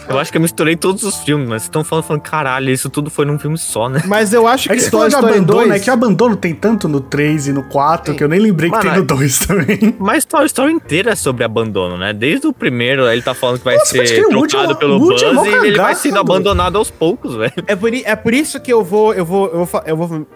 [0.07, 2.87] Eu acho que eu misturei todos os filmes, mas vocês estão falando, falando, caralho, isso
[2.89, 4.03] tudo foi num filme só, né?
[4.05, 5.71] Mas eu acho É que que você Toy Story abandono, 2...
[5.71, 8.15] é que abandono tem tanto no 3 e no 4 Tem.
[8.15, 9.95] que eu nem lembrei que Mano, tem no é- 2 também.
[9.97, 12.13] Mas Toy Story inteira é sobre abandono, né?
[12.13, 14.99] Desde o primeiro, ele tá falando que vai Nossa, ser é trocado mó- pelo é
[14.99, 15.37] Buzz e ele
[15.71, 15.95] vai cagado.
[15.99, 17.53] sendo abandonado aos poucos, velho.
[17.65, 20.27] É por, é por isso que eu vou, eu vou, eu vou, eu vou...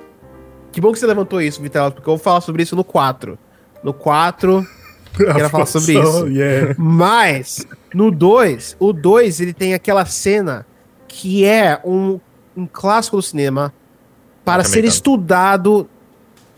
[0.72, 3.38] Que bom que você levantou isso, Vitelas, porque eu vou falar sobre isso no 4.
[3.84, 4.66] No 4...
[5.18, 6.28] Quero falar sobre isso.
[6.28, 6.76] Yeah.
[6.78, 10.66] Mas, no 2, o 2, ele tem aquela cena
[11.08, 12.20] que é um,
[12.56, 13.74] um clássico do cinema
[14.46, 15.90] para ser estudado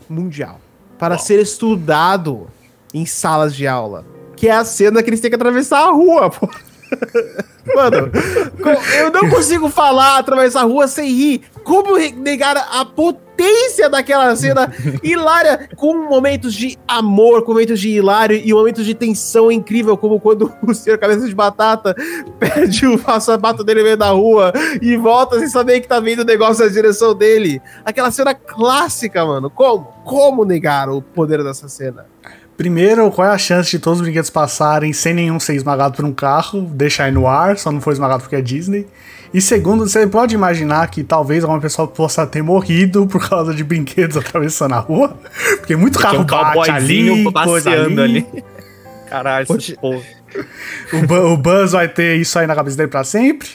[0.08, 0.60] mundial.
[0.98, 1.24] Para Uau.
[1.24, 2.48] ser estudado
[2.92, 4.04] em salas de aula.
[4.36, 6.48] Que é a cena que eles têm que atravessar a rua, pô.
[7.74, 8.10] Mano,
[8.98, 11.42] eu não consigo falar atravessar a rua sem rir.
[11.62, 14.72] Como negar a potência daquela cena
[15.02, 20.18] hilária, com momentos de amor, com momentos de hilário e momentos de tensão incrível, como
[20.18, 21.94] quando o senhor Cabeça de Batata
[22.38, 26.20] perde o sapato dele no meio da rua e volta sem saber que tá vindo
[26.20, 27.62] o negócio na direção dele.
[27.84, 29.48] Aquela cena clássica, mano.
[29.48, 29.84] Como?
[30.04, 32.06] Como negar o poder dessa cena?
[32.62, 36.04] Primeiro, qual é a chance de todos os brinquedos passarem sem nenhum ser esmagado por
[36.04, 38.86] um carro, deixar aí no ar, só não foi esmagado porque é Disney?
[39.34, 43.64] E segundo, você pode imaginar que talvez alguma pessoa possa ter morrido por causa de
[43.64, 45.18] brinquedos atravessando a rua?
[45.58, 48.24] Porque muito Tinha carro um bate ali, passeando ali.
[48.32, 48.44] ali.
[49.10, 50.04] Caralho, Pode- esse povo.
[50.92, 53.48] O, Bu- o Buzz vai ter isso aí na cabeça dele pra sempre.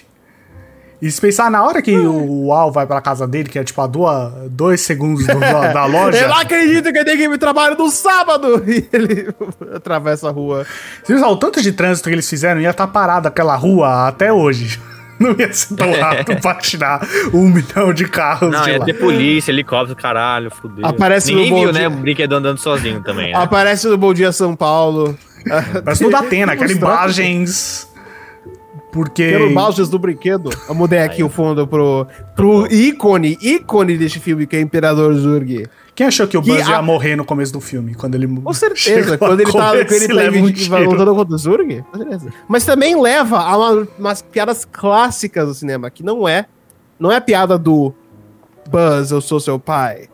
[1.02, 3.80] E se pensar na hora que o Al vai pra casa dele, que é tipo
[3.82, 6.18] a duas, dois segundos do- da, da loja.
[6.18, 8.64] Eu não acredito que tenho que ir trabalho no sábado!
[8.68, 9.28] E ele
[9.76, 10.66] atravessa a rua.
[11.04, 14.34] Se pensar, o tanto de trânsito que eles fizeram ia estar parado aquela rua até
[14.34, 14.80] hoje.
[15.20, 17.02] Não ia ser tão rápido pra tirar
[17.34, 18.86] um milhão de carros Não, de ia lá.
[18.86, 20.86] ter polícia, helicóptero, caralho, fudeu.
[20.86, 21.80] Aparece Ninguém no viu, Bom né?
[21.80, 23.38] Dia- O brinquedo andando sozinho também, né?
[23.40, 25.18] Aparece no Bom Dia São Paulo.
[25.84, 27.88] Parece no Datena, Tem aquela imagens.
[28.98, 29.30] Porque.
[29.30, 30.50] Pelo Baljas do brinquedo.
[30.68, 35.68] Eu mudei aqui o fundo pro, pro ícone, ícone deste filme, que é Imperador Zurg.
[35.94, 37.94] Quem achou que o Que Buzz ia a- morrer no começo do filme?
[37.96, 38.28] Quando ele.
[38.28, 41.84] Com certeza, quando ele tá, quando ele tá um lutando contra o Zurg.
[41.92, 42.30] com certeza.
[42.48, 46.46] Mas também leva a uma- umas piadas clássicas do cinema, que não é.
[47.00, 47.94] Não é a piada do
[48.70, 50.08] Buzz, eu sou seu pai.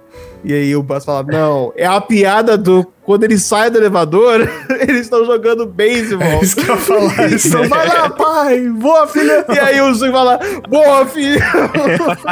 [0.44, 2.86] E aí o Buzz fala, não, é a piada do.
[3.06, 4.42] Quando ele sai do elevador,
[4.82, 6.26] eles estão jogando beisebol.
[6.28, 7.20] É isso que eu falar.
[7.26, 8.60] Eles estão, vai lá, pai!
[8.70, 9.46] Boa, filha!
[9.54, 11.40] E aí o Zurg fala, boa, filho!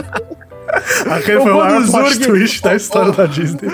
[1.10, 3.70] Aquele foi o quando maior Zurg- twist da história da Disney.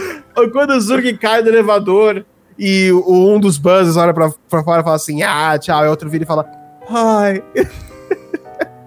[0.51, 2.25] Quando o Zurg cai do elevador
[2.57, 5.89] e o- um dos Buzzes olha pra, pra fora e fala assim, ah, tchau, e
[5.89, 6.45] outro vira e fala,
[6.89, 7.43] ai.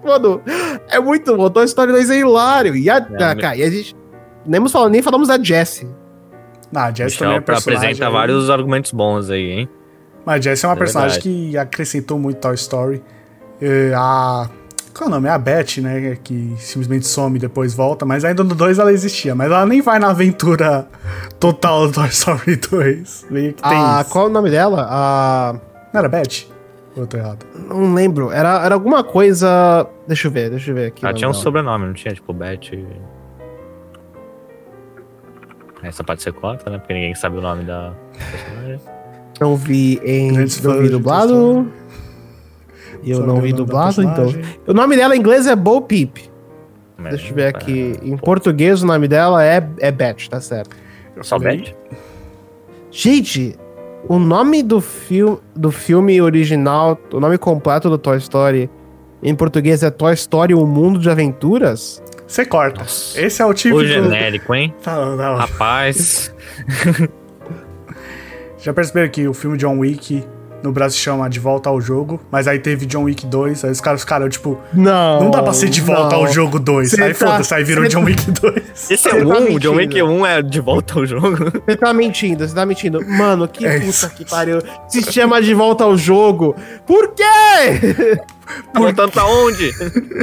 [0.03, 0.41] Mano,
[0.89, 1.49] é muito bom.
[1.49, 2.75] Toy Story 2 é hilário.
[2.75, 3.95] E a, É, a- cara, e a gente
[4.45, 5.87] nem, falamos, nem falamos da Jessie.
[6.71, 7.85] Não, a Jess também é pra personagem.
[7.85, 8.13] apresenta aí.
[8.13, 9.69] vários argumentos bons aí, hein?
[10.25, 11.49] Mas a Jess é uma É personagem verdade.
[11.51, 13.01] que acrescentou muito Toy Story.
[13.61, 14.49] é, a.
[14.97, 15.27] Qual é o nome?
[15.29, 16.17] É a Beth, né?
[16.23, 18.05] Que simplesmente some e depois volta.
[18.05, 19.33] Mas ainda no 2 ela existia.
[19.33, 20.85] Mas ela nem vai na aventura
[21.39, 23.25] total do Toy Story 2.
[23.29, 24.11] Meio que tem Ah, isso.
[24.11, 24.85] qual é o nome dela?
[24.89, 25.53] A.
[25.93, 26.45] Não era Beth?
[26.95, 27.45] Ou eu tô errado?
[27.69, 28.31] Não lembro.
[28.31, 29.87] Era, era alguma coisa.
[30.07, 31.03] Deixa eu ver, deixa eu ver aqui.
[31.03, 31.43] o Ela nome tinha um dela.
[31.43, 32.13] sobrenome, não tinha?
[32.13, 32.59] Tipo, Beth.
[35.83, 36.77] Essa pode ser corta, né?
[36.77, 38.79] Porque ninguém sabe o nome da personagem.
[39.39, 40.31] Não vi em.
[40.31, 41.71] Não vi dublado.
[43.03, 44.27] Eu Sabe não o vi dublado, então.
[44.67, 46.17] O nome dela em inglês é Bo Peep.
[46.97, 47.95] Mas, Deixa eu ver é, aqui.
[48.03, 50.75] Em português o nome dela é, é Beth, tá certo.
[51.21, 51.39] Só.
[51.39, 51.73] Beth?
[52.91, 53.57] Gente,
[54.07, 58.69] o nome do, fil do filme original, o nome completo do Toy Story
[59.23, 62.01] em português é Toy Story O Mundo de Aventuras?
[62.31, 62.79] Você corta.
[62.79, 63.19] Nossa.
[63.19, 63.81] Esse é o típico.
[63.81, 64.73] O genérico, hein?
[64.81, 65.35] Tá, tá.
[65.35, 66.33] Rapaz.
[68.57, 70.25] Já perceberam que o filme John Wick
[70.63, 73.81] no Brasil chama De Volta ao Jogo, mas aí teve John Wick 2, aí os
[73.81, 75.23] caras ficaram tipo, Não.
[75.23, 76.91] não dá pra ser De Volta ao Jogo 2.
[76.91, 78.91] Cê Aí tá- foda-se, aí virou cê John tá- Wick 2.
[78.91, 79.59] Esse é tá um, o mentindo.
[79.59, 81.37] John Wick 1 é de volta ao jogo.
[81.65, 82.99] Você tá mentindo, você tá mentindo.
[83.07, 84.09] Mano, que É puta isso.
[84.11, 84.59] que pariu.
[84.87, 86.55] Se chama de volta ao jogo.
[86.85, 88.19] Por quê?
[88.73, 89.71] Tá voltando pra onde?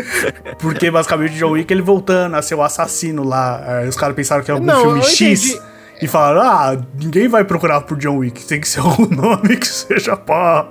[0.58, 3.62] Porque basicamente o John Wick ele voltando a ser o assassino lá.
[3.80, 5.20] Aí os caras pensaram que é algum Não, filme X.
[5.50, 5.68] entendi.
[6.00, 9.66] E falaram, ah, ninguém vai procurar por John Wick, tem que ser algum nome que
[9.66, 10.68] seja pá.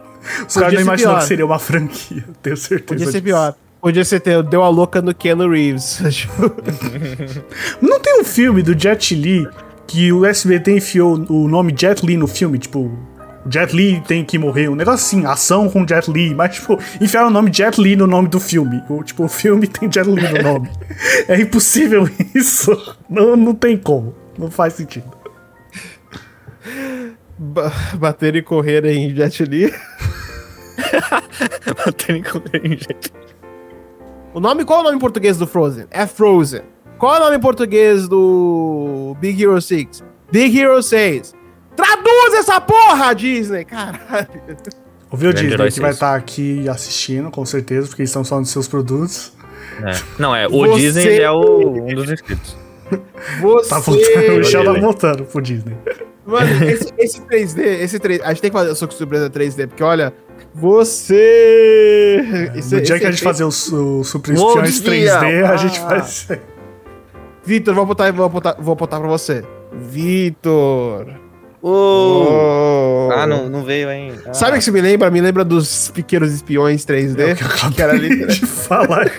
[0.47, 2.87] Os caras não imaginaram que seria uma franquia, tenho certeza.
[2.87, 3.23] Podia ser disso.
[3.23, 3.55] pior.
[3.79, 6.01] Podia ser ter, deu a louca no Keanu Reeves.
[7.79, 9.47] Não tem um filme do Jet Li
[9.85, 12.91] que o SBT enfiou o nome Jet Li no filme, tipo,
[13.49, 17.27] Jet Li tem que morrer, um negócio assim, ação com Jet Li, mas tipo, enfiaram
[17.27, 18.83] o nome Jet Li no nome do filme.
[18.89, 20.69] O, tipo, o filme tem Jet Li no nome.
[21.27, 22.95] é impossível isso.
[23.09, 24.13] Não, não tem como.
[24.37, 25.16] Não faz sentido.
[27.38, 29.73] Ba- Bater e correr em Jet Li.
[31.86, 33.12] Batendo em qualquer jeito.
[34.34, 35.86] O nome, qual é o nome em português do Frozen?
[35.91, 36.62] É Frozen.
[36.97, 40.04] Qual é o nome em português do Big Hero 6?
[40.32, 41.34] Big Hero 6.
[41.76, 43.63] Traduz essa porra, Disney!
[43.65, 44.28] Caralho.
[45.12, 48.43] Ouviu o Grande Disney que vai estar aqui assistindo, com certeza, porque eles estão falando
[48.45, 49.32] dos seus produtos.
[49.86, 49.91] É.
[50.19, 52.58] Não, é, o Você- Disney é o, um dos inscritos.
[53.41, 53.69] Você...
[53.69, 55.78] Tá voltando, o Michel tá voltando pro Disney.
[56.27, 58.21] Mano, esse, esse 3D, esse 3D...
[58.23, 60.13] A gente tem que fazer o Soco Surpresa 3D, porque olha...
[60.53, 62.49] Você...
[62.55, 65.23] Esse- no dia esse que a gente efeito- fazer os, os Super Vou Espiões desviar.
[65.23, 65.57] 3D, a Ah.
[65.57, 66.27] gente faz.
[67.43, 69.43] Vitor, vou apontar, vou apontar, vou apontar pra você.
[69.73, 71.07] Vitor.
[71.61, 73.07] Oh.
[73.09, 73.11] Oh.
[73.13, 74.21] Ah, não, não veio ainda.
[74.27, 74.33] Ah.
[74.33, 75.09] Sabe o que isso me lembra?
[75.09, 77.19] Me lembra dos pequenos espiões 3D.
[77.19, 78.25] É o que eu acabei que era ali.
[78.27, 79.09] de falar.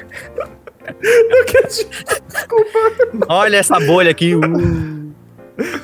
[3.28, 4.34] Olha essa bolha aqui.
[4.34, 4.97] uh.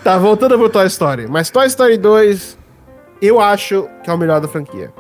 [0.03, 1.27] Tá, voltando pro Toy Story.
[1.29, 2.57] Mas Toy Story 2,
[3.21, 4.93] eu acho que é o melhor da franquia.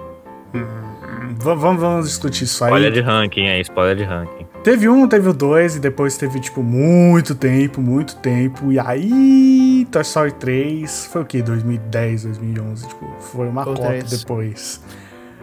[0.52, 2.70] V- vamos, vamos discutir isso aí.
[2.70, 4.46] Spoiler de ranking aí, spoiler de ranking.
[4.62, 8.72] Teve um, teve o dois, e depois teve, tipo, muito tempo, muito tempo.
[8.72, 11.42] E aí, Toy Story 3 foi o quê?
[11.42, 12.88] 2010, 2011?
[12.88, 14.10] Tipo, foi uma Foi o cota três.
[14.10, 14.80] depois.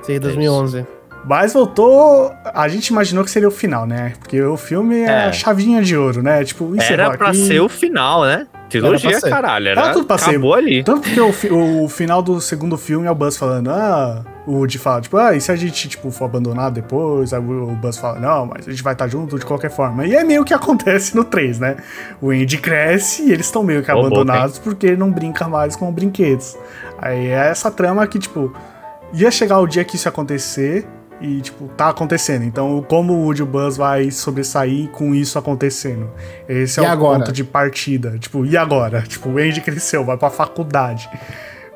[0.01, 0.85] Sei, 2011.
[1.25, 2.31] Mas voltou.
[2.53, 4.13] A gente imaginou que seria o final, né?
[4.19, 5.25] Porque o filme é, É.
[5.25, 6.43] a chavinha de ouro, né?
[6.43, 7.45] Tipo, encerrou Era pra aqui.
[7.47, 8.47] ser o final, né?
[8.69, 9.67] Trilogia, caralho.
[9.67, 10.29] Era, Era tudo pra ser.
[10.31, 10.81] acabou ali.
[10.83, 14.77] Tanto que o, o final do segundo filme é o Buzz falando, ah, o Woody
[14.77, 17.33] fala, tipo, ah, e se a gente, tipo, for abandonado depois?
[17.33, 20.07] Aí o Buzz fala, não, mas a gente vai estar junto de qualquer forma.
[20.07, 21.75] E é meio que acontece no 3, né?
[22.21, 25.75] O Andy cresce e eles estão meio que boca, abandonados porque ele não brinca mais
[25.75, 26.57] com brinquedos.
[26.97, 28.53] Aí é essa trama que, tipo,
[29.13, 30.87] ia chegar o dia que isso ia acontecer
[31.21, 32.43] e, tipo, tá acontecendo.
[32.43, 36.09] Então, como o Woody e o Buzz vai sobressair com isso acontecendo?
[36.49, 37.19] Esse é E o agora?
[37.19, 38.17] ponto de partida.
[38.19, 39.01] Tipo, e agora?
[39.07, 41.07] Tipo, o Andy cresceu, vai pra faculdade.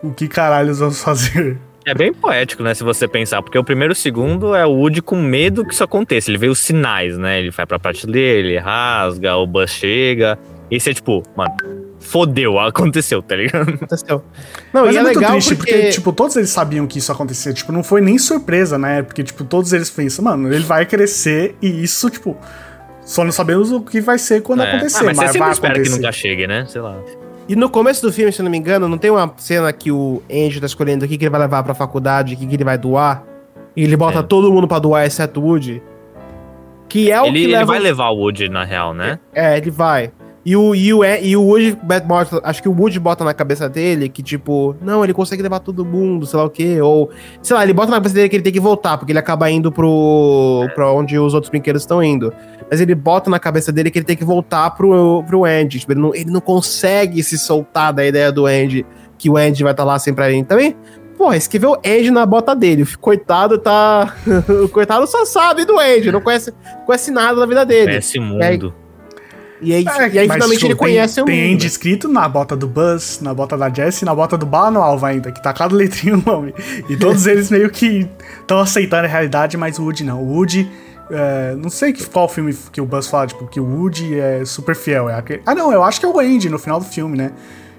[0.03, 1.58] O que caralhos vamos fazer?
[1.86, 2.73] É bem poético, né?
[2.73, 3.41] Se você pensar.
[3.43, 6.31] Porque o primeiro e o segundo é o Woody com medo que isso aconteça.
[6.31, 7.39] Ele vê os sinais, né?
[7.39, 10.38] Ele vai pra prateleira, ele rasga, o Buzz chega.
[10.71, 11.53] Esse é tipo, mano,
[12.05, 13.69] fodeu, aconteceu, tá ligado?
[13.71, 14.23] Aconteceu.
[14.73, 15.73] Não, Mas e é, é, muito legal triste, porque...
[15.73, 15.89] porque...
[15.89, 17.53] tipo, todos eles sabiam que isso ia acontecer.
[17.53, 19.01] Tipo, não foi nem surpresa, né?
[19.01, 22.37] Porque, tipo, todos eles pensam, mano, ele vai crescer e isso, tipo,
[23.01, 24.69] só não sabemos o que vai ser quando É.
[24.71, 24.99] acontecer.
[24.99, 25.95] Ah, mas, mas você sempre espera acontecer.
[25.95, 26.65] que nunca chegue, né?
[26.67, 26.97] Sei lá.
[27.47, 29.91] E no começo do filme, se eu não me engano, não tem uma cena que
[29.91, 32.55] o Andy tá escolhendo o que, que ele vai levar pra faculdade, o que, que
[32.55, 33.23] ele vai doar?
[33.75, 34.23] E ele bota É.
[34.23, 35.83] todo mundo pra doar, exceto o Woody?
[36.89, 37.65] Que é o Ele, que ele leva...
[37.65, 39.19] vai levar o Woody, na real, né?
[39.33, 40.11] É, ele vai.
[40.45, 43.67] E o, e o, e o Woody, bota- acho que o Woody bota na cabeça
[43.67, 47.10] dele que, tipo, não, ele consegue levar todo mundo, sei lá o quê, ou,
[47.41, 49.49] sei lá, ele bota na cabeça dele que ele tem que voltar, porque ele acaba
[49.49, 52.31] indo pro, pra onde os outros brinquedos estão indo.
[52.69, 55.91] Mas ele bota na cabeça dele que ele tem que voltar pro, pro Andy, tipo,
[55.93, 58.86] ele não, ele não consegue se soltar da ideia do Andy,
[59.17, 60.43] que o Andy vai estar lá sempre ali.
[60.43, 60.75] Também,
[61.17, 62.84] Porra, escreveu Andy na bota dele.
[62.84, 64.13] O coitado tá.
[64.63, 66.53] o coitado só sabe do Andy, não conhece,
[66.86, 67.86] conhece nada da vida dele.
[67.88, 68.43] Conhece mundo.
[69.61, 71.53] E aí, É, e aí finalmente tipo, ele conhece tem, o Tem mundo.
[71.55, 74.81] Andy escrito na bota do Buzz, na bota da Jessie na bota do Bala no
[74.81, 76.53] Alva ainda, que tá cada letrinha o nome.
[76.89, 78.07] E todos eles meio que
[78.41, 80.21] estão aceitando a realidade, mas o Woody não.
[80.21, 80.69] O Woody.
[81.09, 84.43] é, não sei que- qual filme que o Buzz fala, tipo, que o Woody é
[84.45, 85.07] super fiel.
[85.09, 85.41] É aquele...
[85.45, 87.31] Ah, não, eu acho que é o Andy no final do filme, né?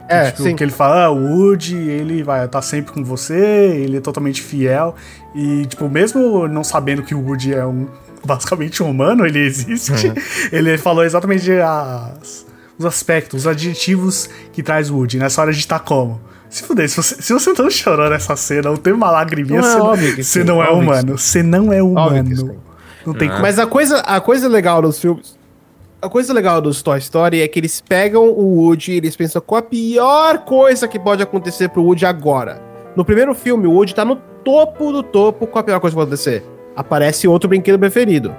[0.09, 0.55] É, tipo, sim.
[0.55, 4.41] que ele fala, ah, o Woody, ele vai estar sempre com você, ele é totalmente
[4.41, 4.95] fiel.
[5.35, 7.89] E, tipo, mesmo não sabendo que o Woody é um
[8.27, 10.13] basicamente um humano, ele existe,
[10.53, 12.47] ele falou exatamente as,
[12.79, 15.19] os aspectos, os adjetivos que traz o Woody.
[15.19, 16.21] Nessa hora a gente tá como?
[16.49, 19.67] Se fuder, se você, se você não chorou nessa cena, não tem uma lagriminha, Não
[19.67, 21.19] é você, não- óbvio que você sim, não é óbvio que humano.
[21.19, 22.57] Você não é humano.
[23.05, 23.41] Não tem como.
[23.43, 25.37] Mas a coisa, a coisa legal dos filmes.
[26.01, 29.41] A coisa legal dos Toy Story é que eles pegam o Woody e eles pensam
[29.45, 32.63] qual a pior coisa que pode acontecer pro Woody agora.
[32.95, 35.47] No primeiro filme, o Woody tá no topo do topo.
[35.47, 36.45] Qual a pior coisa que pode acontecer?
[36.77, 38.37] Aparece outro brinquedo preferido.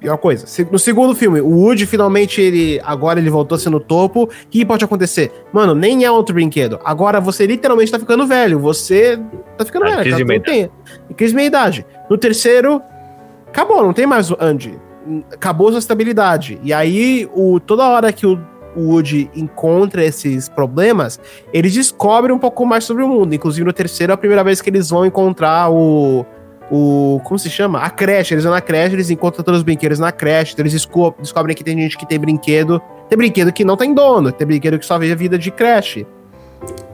[0.00, 0.46] Pior coisa.
[0.70, 2.80] No segundo filme, o Woody finalmente ele.
[2.84, 4.24] Agora ele voltou a ser no topo.
[4.24, 5.32] O que pode acontecer?
[5.52, 6.78] Mano, nem é outro brinquedo.
[6.84, 8.60] Agora você literalmente tá ficando velho.
[8.60, 9.18] Você
[9.56, 10.02] tá ficando Ah, velho.
[10.02, 10.70] crise Tá, meia tem.
[11.16, 11.86] Crise de meia idade.
[12.08, 12.80] No terceiro,
[13.48, 14.78] acabou, não tem mais o Andy.
[15.32, 16.60] Acabou sua estabilidade.
[16.62, 18.38] E aí, o, toda hora que o,
[18.76, 21.18] Woody encontra esses problemas,
[21.52, 23.34] ele descobre um pouco mais sobre o mundo.
[23.34, 26.24] Inclusive, no terceiro é a primeira vez que eles vão encontrar o.
[26.70, 27.20] O.
[27.24, 27.80] Como se chama?
[27.80, 28.34] A creche.
[28.34, 30.52] Eles vão na creche, eles encontram todos os brinquedos na creche.
[30.52, 32.80] Então eles desco- descobrem que tem gente que tem brinquedo.
[33.08, 34.30] Tem brinquedo que não tem dono.
[34.30, 36.06] Tem brinquedo que só vive a vida de creche.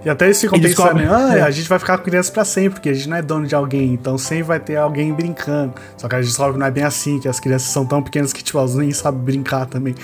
[0.04, 1.40] E até eles ficam E pensando, ah, É.
[1.42, 3.54] a gente vai ficar com criança pra sempre, porque a gente não é dono de
[3.54, 5.72] alguém, então sempre vai ter alguém brincando.
[5.96, 8.02] Só que a gente descobre que não é bem assim, que as crianças são tão
[8.02, 9.94] pequenas que, tipo, elas nem sabem brincar também.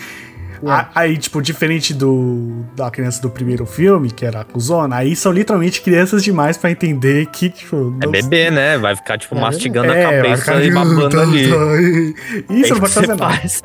[0.62, 0.86] É.
[0.94, 5.32] Aí, tipo, diferente do da criança do primeiro filme, que era a cuzona, aí são
[5.32, 7.96] literalmente crianças demais pra entender que, tipo...
[8.02, 8.76] É não- bebê, né?
[8.78, 11.44] Vai ficar, tipo, É, mastigando É, a vai cabeça ficar- e babando ali.
[12.50, 13.24] Isso É não pode fazer nada.
[13.24, 13.62] faz.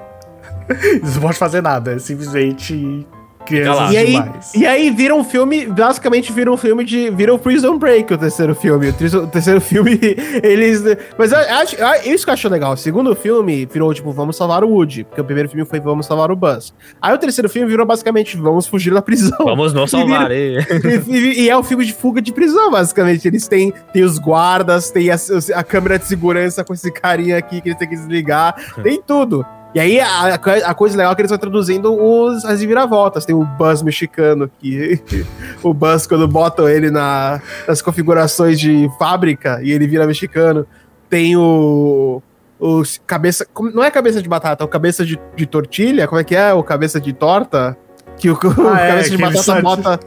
[1.04, 3.06] Isso não pode fazer nada, é simplesmente
[3.46, 3.92] crianças.
[3.94, 4.54] E aí, demais.
[4.54, 7.10] e aí vira um filme, basicamente vira um filme de.
[7.12, 8.90] Vira o Prison Break, o terceiro filme.
[8.90, 10.00] O, tris- o terceiro filme,
[10.44, 10.84] eles.
[11.18, 12.74] Mas eu acho, eu- isso que eu acho legal.
[12.74, 15.04] O segundo filme virou, tipo, vamos salvar o Woody.
[15.04, 16.74] Porque o primeiro filme foi vamos salvar o Buzz.
[17.02, 19.38] Aí o terceiro filme virou basicamente vamos fugir da prisão.
[19.44, 20.32] Vamos não salvar.
[20.32, 23.28] E, e- vira- e- e é o filme de fuga de prisão, basicamente.
[23.28, 25.16] Eles têm, têm os guardas, tem a,
[25.56, 29.46] a câmera de segurança com esse carinha aqui que eles têm que desligar, tem tudo.
[29.76, 33.26] E aí a, a coisa legal é que eles estão traduzindo os, as viravoltas.
[33.26, 35.04] Tem o Buzz mexicano, que
[35.62, 40.66] o Buzz, quando botam ele na, nas configurações de fábrica e ele vira mexicano.
[41.10, 42.22] Tem o.
[42.58, 43.46] O cabeça.
[43.74, 46.08] Não é cabeça de batata, é o cabeça de, de tortilha?
[46.08, 46.54] Como é que é?
[46.54, 47.78] O cabeça de torta?
[48.18, 50.00] Que o, o Ah, é, cabeça de que ele batata sai- bota.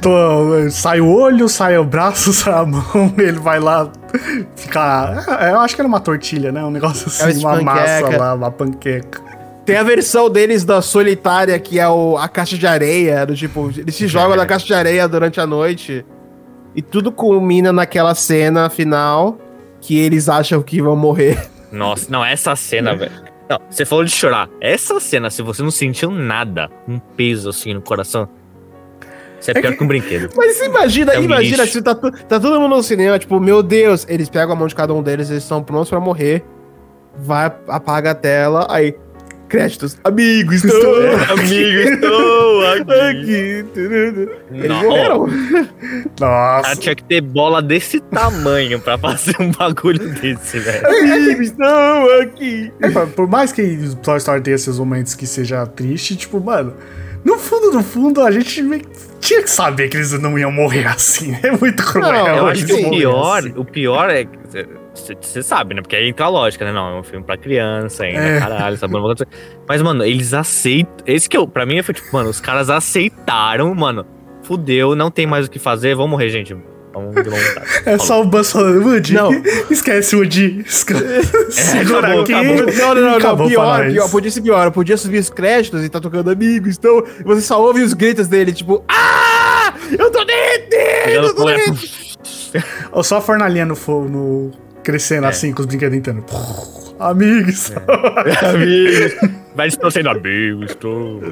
[0.00, 3.90] Tô- sai o olho, sai o braço, sai a mão, ele vai lá
[4.56, 5.24] ficar.
[5.40, 6.64] é, Eu acho que era uma tortilha, né?
[6.64, 9.22] Um negócio Cabeça assim, de uma massa lá, uma panqueca.
[9.64, 13.24] Tem a versão deles da solitária, que é o, a caixa de areia.
[13.24, 16.04] Do tipo, eles se jogam na caixa de areia durante a noite.
[16.76, 19.38] E tudo culmina naquela cena final
[19.80, 21.48] que eles acham que vão morrer.
[21.72, 23.12] Nossa, não, essa cena, velho.
[23.48, 24.48] Não, você falou de chorar.
[24.60, 28.28] Essa cena, se você não sentiu nada, um peso assim no coração,
[29.38, 30.30] você é pior que um brinquedo.
[30.34, 34.06] Mas imagina, É um imagina se tá, tá todo mundo no cinema, tipo, meu Deus,
[34.08, 36.42] eles pegam a mão de cada um deles, eles estão prontos pra morrer.
[37.16, 38.96] Vai, apaga a tela, aí.
[39.48, 39.96] Créditos.
[40.04, 40.96] Amigos, estou
[41.32, 42.80] Amigo, estou aqui.
[42.92, 43.64] aqui.
[44.52, 45.26] Eles Não, morreram.
[46.18, 46.76] Cara, Nossa.
[46.76, 50.86] tinha que ter bola desse tamanho pra fazer um bagulho desse, velho.
[50.86, 52.72] Amigos, estou aqui.
[52.80, 56.74] É, por- mais que o Toy Story tenha esses momentos que seja triste, tipo, mano,
[57.24, 58.62] no fundo, no fundo, a gente
[59.20, 61.36] tinha que saber que eles não iam morrer assim.
[61.42, 62.12] É muito cruel.
[62.12, 63.52] Não, Eu acho que o pior, assim.
[63.56, 64.26] o pior é.
[64.94, 65.82] Você sabe, né?
[65.82, 66.72] Porque aí entra a lógica, né?
[66.72, 68.38] Não, é um filme pra criança ainda, É.
[68.38, 68.94] caralho, sabe?
[69.68, 70.92] Mas, mano, eles aceitam.
[71.06, 74.06] Esse que eu, pra mim, foi tipo, mano, os caras aceitaram, mano.
[74.44, 76.56] Fudeu, não tem mais o que fazer, vamos morrer, gente.
[76.92, 77.66] Vamos de vontade.
[77.86, 79.32] É só o Buzz falando, Woody, Não.
[79.68, 80.60] esquece o Woody.
[80.64, 80.94] esca-
[81.50, 82.32] Segura acabou, aqui.
[82.34, 82.54] acabou.
[82.72, 83.50] Não, não, não, Acabou não.
[83.50, 84.70] Pior, pior, podia ser pior.
[84.70, 86.76] Podia subir os créditos e tá tocando amigos.
[86.78, 89.74] Então, você só ouve os gritos dele, tipo, Ah!
[89.98, 91.26] Eu tô derretendo!
[91.26, 91.78] Eu tô é- derretendo!
[92.92, 94.50] Ou só a fornalhinha no fogo, no...
[94.84, 95.30] crescendo É.
[95.30, 96.24] assim, com os brinquedos entrando.
[97.00, 97.72] Amigos.
[98.54, 99.16] amigos.
[99.56, 101.20] Vai distorcendo amigos, estou.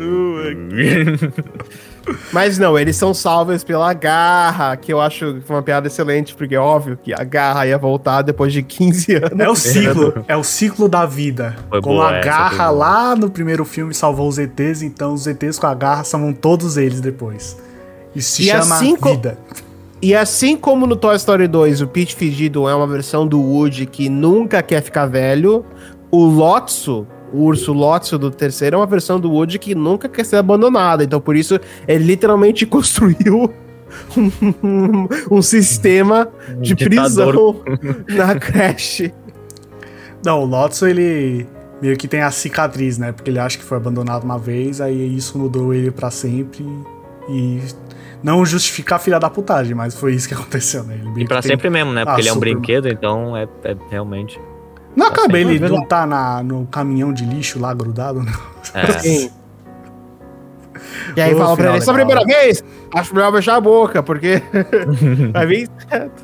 [2.33, 6.35] Mas não, eles são salvos pela garra, que eu acho que foi uma piada excelente,
[6.35, 9.39] porque é óbvio que a garra ia voltar depois de 15 anos.
[9.39, 11.55] É o ciclo, é o ciclo da vida.
[11.71, 15.67] Foi boa a garra lá no primeiro filme salvou os ETs, então os ETs com
[15.69, 17.57] a garra salvam todos eles depois.
[18.17, 19.39] Isso se E chama assim co- vida.
[20.03, 23.87] E assim como no Toy Story 2, o Pete Fedido é uma versão do Woody
[23.87, 25.65] que nunca quer ficar velho,
[26.11, 30.25] o Lotso, o urso Lotso do terceiro, é uma versão do Woody que nunca quer
[30.25, 31.05] ser abandonado.
[31.05, 33.49] Então, por isso, ele literalmente construiu
[34.61, 36.29] um, um sistema
[36.61, 37.63] de ditador.
[37.63, 37.63] prisão
[38.09, 39.15] na creche.
[40.25, 41.47] Não, o Lotso, ele
[41.81, 43.13] meio que tem a cicatriz, né?
[43.13, 46.67] Porque ele acha que foi abandonado uma vez, aí isso mudou ele pra sempre.
[47.29, 47.61] E
[48.23, 50.99] não justificar a filha da putagem, mas foi isso que aconteceu, né?
[51.17, 52.03] E pra tem- sempre mesmo, né?
[52.03, 54.41] Ah, Porque ele é um super, brinquedo, então é, é realmente.
[54.95, 58.33] Não acaba sempre, ele é não tá na, no caminhão de lixo lá grudado, né?
[58.75, 58.87] É.
[59.01, 59.31] Sim.
[61.17, 62.63] E aí fala pra ele, essa é primeira vez,
[62.95, 64.43] acho melhor fechar a boca, porque
[65.33, 66.23] vai vir certo.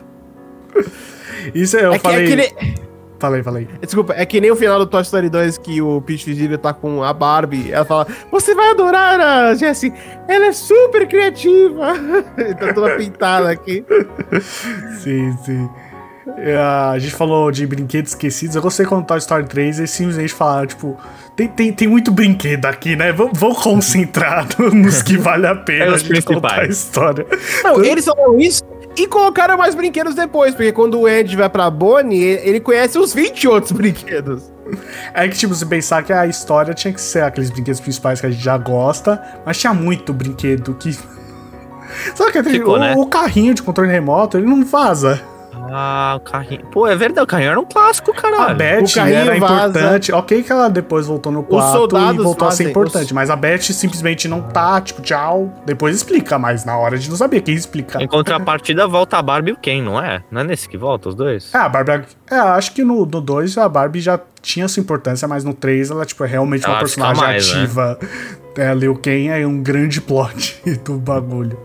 [1.54, 2.24] Isso eu É que, falei.
[2.24, 2.74] é que nem-
[3.18, 3.68] Falei, falei.
[3.80, 6.72] Desculpa, é que nem o final do Toy Story 2 que o Peach Vigília tá
[6.72, 7.72] com a Barbie.
[7.72, 9.92] Ela fala: Você vai adorar a Jessie,
[10.28, 11.94] ela é super criativa.
[12.58, 13.84] tá toda pintada aqui.
[15.02, 15.68] Sim, sim.
[16.36, 18.54] É, a gente falou de brinquedos esquecidos.
[18.54, 20.96] Eu gostei quando Toy Story 3 eles simplesmente falaram, tipo,
[21.34, 23.12] tem, tem, tem muito brinquedo aqui, né?
[23.12, 27.26] Vamos, vamos concentrar nos que vale a pena É a gente contar a história.
[27.64, 28.62] Não, eles falaram isso
[28.98, 32.98] e colocaram mais brinquedos depois, porque quando o Andy vai pra Bonnie, ele ele conhece
[32.98, 34.50] os 20 outros brinquedos.
[35.14, 38.26] É que, tipo, se pensar que a história tinha que ser aqueles brinquedos principais que
[38.26, 40.92] a gente já gosta, mas tinha muito brinquedo que.
[42.14, 42.94] Sabe que Ficou, o, né?
[42.96, 45.22] o carrinho de controle remoto, ele não vaza.
[45.70, 46.64] Ah, o carrinho.
[46.72, 48.56] Pô, é verdade, o carrinho era um clássico, A caralho.
[48.56, 49.68] Beth o carrinho era vaza.
[49.78, 50.12] importante.
[50.12, 53.04] Ok que ela depois voltou no quarto e voltou a ser fazem, importante.
[53.06, 55.52] os- Mas a Beth simplesmente não tá, tipo, tchau.
[55.66, 58.02] Depois explica, mas na hora de não saber quem explica.
[58.02, 60.22] Em contrapartida, volta a Barbie e o Ken, não é?
[60.30, 61.52] Não é nesse que volta os dois?
[61.54, 62.06] É, a Barbie.
[62.30, 66.04] É, acho que no 2 a Barbie já tinha sua importância, mas no 3 ela,
[66.04, 67.58] tipo, é realmente uma Ela personagem mais, né?
[67.62, 67.98] ativa.
[68.56, 71.58] É, Liu Kang é um grande plot do bagulho.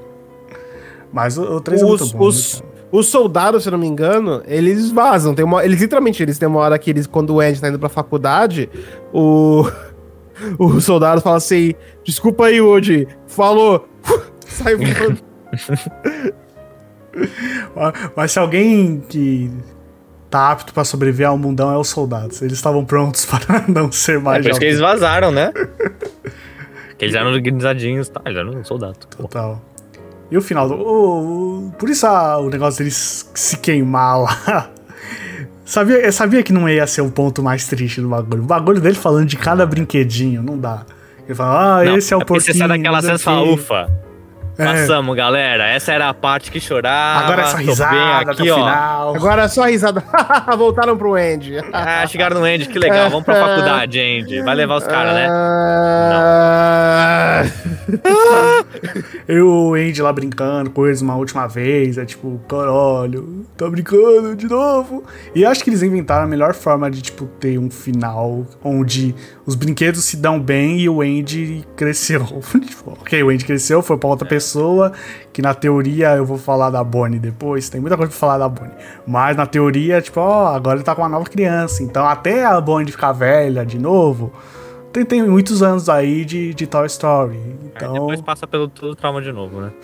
[1.11, 2.25] Mas o, o 3 é muito bom.
[2.25, 2.67] os, né?
[2.95, 5.33] Os soldados, se eu não me engano, eles vazam.
[5.33, 7.79] Tem uma, eles literalmente, eles têm uma hora que eles, quando o Andy tá indo
[7.79, 8.69] pra faculdade,
[9.11, 9.65] o,
[10.59, 11.73] o soldado fala assim:
[12.03, 13.07] Desculpa aí, Woody.
[13.25, 13.87] Falou.
[14.45, 15.17] Sai voando.
[17.75, 19.51] Mas- Mas se alguém que
[20.29, 22.41] tá apto pra sobreviver ao mundão é os soldados.
[22.41, 25.51] Eles estavam prontos para não ser É mais por isso que eles vazaram, né?
[26.97, 28.21] que eles eram organizadinhos, tá?
[28.25, 28.97] Eles eram um soldado.
[29.17, 29.57] Pô.
[30.33, 31.71] E o final do.
[31.77, 34.69] por isso a- o negócio deles se queimar lá.
[35.63, 38.43] Sabia, eu sabia que não ia ser o ponto mais triste do bagulho.
[38.43, 40.81] O bagulho dele falando de cada brinquedinho, não dá.
[41.25, 42.53] Ele fala, ah, Não, esse é o porque porquinho.
[42.53, 43.89] Você sai daquela não sei cena o e fala, quê.
[43.89, 44.03] ufa.
[44.57, 44.65] É.
[44.65, 45.65] Passamos, galera.
[45.67, 47.23] Essa era a parte que chorava.
[47.25, 48.57] Agora essa tô risada aqui, o ó.
[48.57, 49.15] final.
[49.15, 50.03] Agora só a risada.
[50.57, 51.57] Voltaram pro Andy.
[51.71, 53.09] Ah, chegaram no Andy, que legal.
[53.09, 54.41] Vamos pra faculdade, Andy.
[54.41, 55.27] Vai levar os caras, né?
[55.31, 57.43] Ah,
[59.27, 61.97] Eu e o Andy lá brincando com eles uma última vez.
[61.97, 65.03] É tipo, caralho, tá brincando de novo.
[65.33, 69.15] E eu acho que eles inventaram a melhor forma de, tipo, ter um final onde
[69.45, 72.25] os brinquedos se dão bem e o Andy cresceu.
[72.65, 74.91] Tipo, ok, o Andy cresceu, foi pra outra pessoa.
[75.31, 77.69] Que na teoria eu vou falar da Bonnie depois.
[77.69, 78.73] Tem muita coisa pra falar da Bonnie.
[79.05, 81.81] Mas na teoria, tipo, ó, agora ele tá com uma nova criança.
[81.81, 84.31] Então até a Bonnie ficar velha de novo.
[84.93, 87.35] Tem, tem muitos anos aí de, de Toy Story.
[87.35, 87.93] Aí Então.
[87.93, 89.71] depois passa pelo todo trauma de novo, né?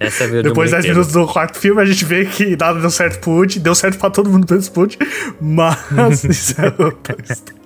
[0.00, 0.88] Essa é a um Depois de 10 brinquedo.
[0.94, 3.98] minutos do quarto filme, a gente vê que nada deu certo pro Woody, deu certo
[3.98, 4.96] pra todo mundo pro Woody,
[5.40, 7.58] mas isso é outra história.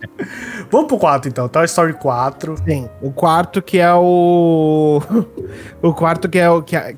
[0.70, 2.56] Vamos pro 4 então, Toy Story 4.
[2.66, 5.02] Sim, o quarto que é o.
[5.82, 6.62] O quarto que é o.
[6.62, 6.94] Que é,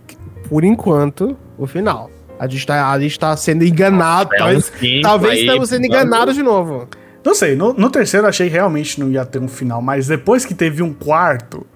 [0.49, 2.09] por enquanto, o final.
[2.39, 4.33] A gente tá, a gente tá sendo enganado.
[4.35, 6.87] É talvez um cinco talvez aí, estamos sendo enganados de novo.
[7.25, 10.07] Não sei, no, no terceiro eu achei que realmente não ia ter um final, mas
[10.07, 11.67] depois que teve um quarto,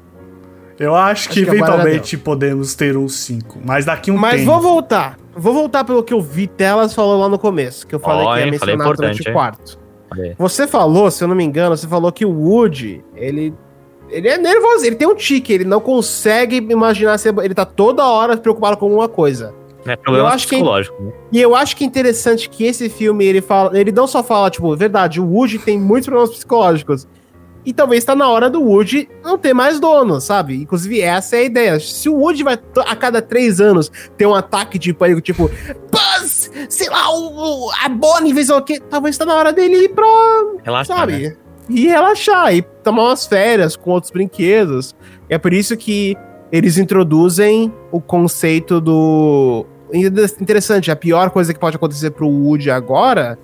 [0.78, 3.58] eu acho que que agora eventualmente podemos ter um 5.
[3.64, 4.52] Mas daqui um Mas tempo.
[4.52, 5.18] vou voltar.
[5.34, 8.40] Vou voltar pelo que o Vitelas falou lá no começo, que eu falei Ó, que
[8.40, 9.32] ia hein, mencionar durante o hein?
[9.32, 9.78] quarto.
[10.10, 10.34] Aí.
[10.38, 13.54] Você falou, se eu não me engano, você falou que o Woody, ele.
[14.10, 18.06] Ele é nervoso, ele tem um tique, ele não consegue imaginar se ele tá toda
[18.06, 19.54] hora preocupado com alguma coisa.
[19.92, 21.02] É problema Eu acho que- psicológico.
[21.02, 21.12] né?
[21.32, 23.78] E eu acho que é interessante que esse filme, ele fala.
[23.78, 27.06] Ele não só fala, tipo, verdade, o Woody tem muitos problemas psicológicos.
[27.66, 30.54] E talvez tá na hora do Woody não ter mais dono, sabe?
[30.62, 31.80] Inclusive, essa é a ideia.
[31.80, 35.50] Se o Woody vai a cada três anos ter um ataque de pânico, tipo,
[35.90, 36.50] Buzz!
[36.68, 40.06] Sei lá, o, a Bonnie, ou o quê, talvez tá na hora dele ir pra
[40.64, 40.98] Relaxa, né?
[40.98, 41.36] sabe?
[41.68, 44.94] E relaxar, e tomar umas férias com outros brinquedos.
[45.28, 46.16] E é por isso que
[46.50, 49.66] eles introduzem o conceito do.
[49.92, 53.38] Interessante, a pior coisa que pode acontecer pro Woody agora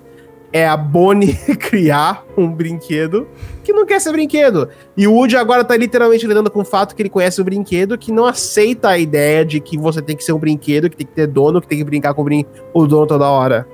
[0.55, 3.27] é a Bonnie criar um brinquedo
[3.61, 4.69] que não quer ser brinquedo.
[4.95, 7.97] E o Woody agora tá literalmente lidando com o fato que ele conhece o brinquedo,
[7.97, 11.05] que não aceita a ideia de que você tem que ser um brinquedo, que tem
[11.05, 13.67] que ter dono, que tem que brincar com o, brin o dono toda hora.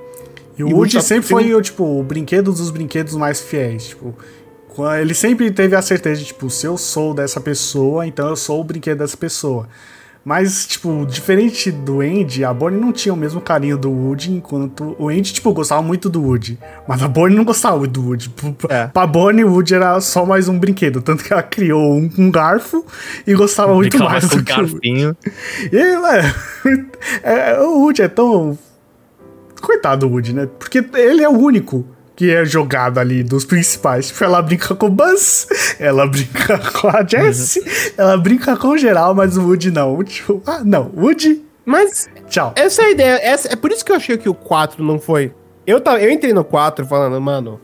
[0.58, 4.14] E o e Woody sempre foi, o, tipo, o brinquedo dos brinquedos mais fiéis, tipo...
[4.98, 8.58] Ele sempre teve a certeza de, tipo, se eu sou dessa pessoa, então eu sou
[8.58, 9.68] o brinquedo dessa pessoa.
[10.24, 14.94] Mas, tipo, diferente do Andy, a Bonnie não tinha o mesmo carinho do Woody, enquanto
[14.98, 16.58] o Andy, tipo, gostava muito do Woody.
[16.86, 18.32] Mas a Bonnie não gostava do Woody.
[18.68, 18.86] É.
[18.86, 21.02] Pra Bonnie, o Woody era só mais um brinquedo.
[21.02, 22.86] Tanto que ela criou um, um garfo
[23.26, 25.16] e gostava muito mais do que garfinho.
[25.72, 26.32] E, é,
[27.54, 28.56] é, o Woody é tão...
[29.60, 30.48] Coitado do Woody, né?
[30.58, 31.86] Porque ele é o único
[32.22, 34.06] que é jogado ali dos principais.
[34.06, 37.66] Tipo, ela brinca com o Buzz, ela brinca com a Jessie, uhum.
[37.98, 40.00] ela brinca com o geral, mas o Woody não.
[40.04, 41.44] Tipo, ah, não, Woody.
[41.66, 42.08] Mas.
[42.28, 42.52] Tchau.
[42.54, 43.20] Essa é a ideia.
[43.20, 45.34] Essa, é por isso que eu achei que o 4 não foi.
[45.66, 47.60] Eu, tava, eu entrei no 4 falando, mano.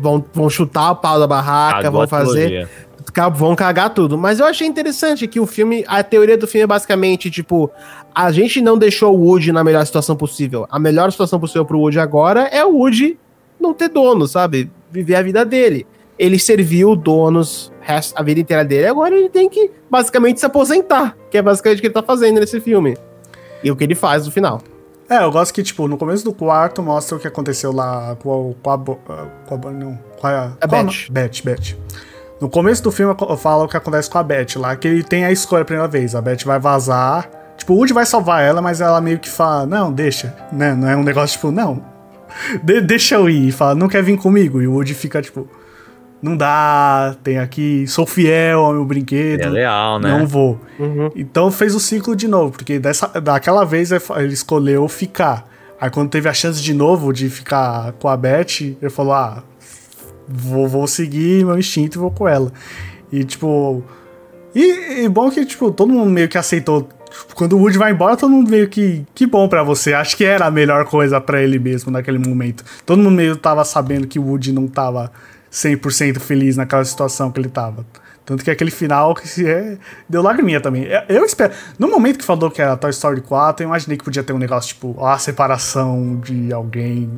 [0.00, 2.66] Vão, vão chutar o pau da barraca, Cagou vão fazer.
[3.34, 4.16] Vão cagar tudo.
[4.16, 5.84] Mas eu achei interessante que o filme.
[5.86, 7.70] A teoria do filme é basicamente, tipo,
[8.14, 10.66] a gente não deixou o Woody na melhor situação possível.
[10.70, 13.18] A melhor situação possível pro Woody agora é o Woody
[13.60, 14.70] não ter dono, sabe?
[14.90, 15.86] Viver a vida dele.
[16.18, 17.72] Ele serviu donos
[18.14, 21.80] a vida inteira dele, agora ele tem que basicamente se aposentar, que é basicamente o
[21.80, 22.96] que ele tá fazendo nesse filme.
[23.62, 24.60] E o que ele faz no final.
[25.08, 28.50] É, eu gosto que, tipo, no começo do quarto mostra o que aconteceu lá com
[28.50, 28.54] a.
[28.62, 28.78] Com a,
[29.46, 30.52] com a não, com a.
[30.60, 31.10] A Beth.
[31.10, 31.76] Beth, Beth.
[32.40, 35.24] No começo do filme fala o que acontece com a Beth lá, que ele tem
[35.24, 36.14] a escolha a primeira vez.
[36.14, 37.28] A Beth vai vazar.
[37.56, 40.36] Tipo, o Woody vai salvar ela, mas ela meio que fala, não, deixa.
[40.52, 40.74] Né?
[40.74, 41.82] Não é um negócio tipo, não,
[42.62, 43.52] de, deixa eu ir.
[43.52, 44.60] Fala, não quer vir comigo?
[44.62, 45.48] E o Woody fica tipo,
[46.20, 49.42] não dá, tem aqui, sou fiel ao meu brinquedo.
[49.42, 50.10] É leal, né?
[50.10, 50.60] Não vou.
[50.78, 51.10] Uhum.
[51.14, 55.48] Então fez o ciclo de novo, porque dessa, daquela vez ele escolheu ficar.
[55.80, 59.44] Aí quando teve a chance de novo de ficar com a Beth, ele falou: ah,
[60.26, 62.52] vou, vou seguir meu instinto e vou com ela.
[63.12, 63.82] E tipo.
[64.54, 66.88] E, e bom que, tipo, todo mundo meio que aceitou
[67.34, 69.04] quando o Woody vai embora, todo mundo meio que.
[69.14, 69.94] Que bom para você.
[69.94, 72.64] Acho que era a melhor coisa para ele mesmo naquele momento.
[72.84, 75.10] Todo mundo meio tava sabendo que o Woody não tava
[75.52, 77.84] 100% feliz naquela situação que ele tava.
[78.24, 80.84] Tanto que aquele final que é, deu lagriminha também.
[80.84, 81.54] É, eu espero.
[81.78, 84.38] No momento que falou que era Toy Story 4, eu imaginei que podia ter um
[84.38, 87.10] negócio tipo a separação de alguém.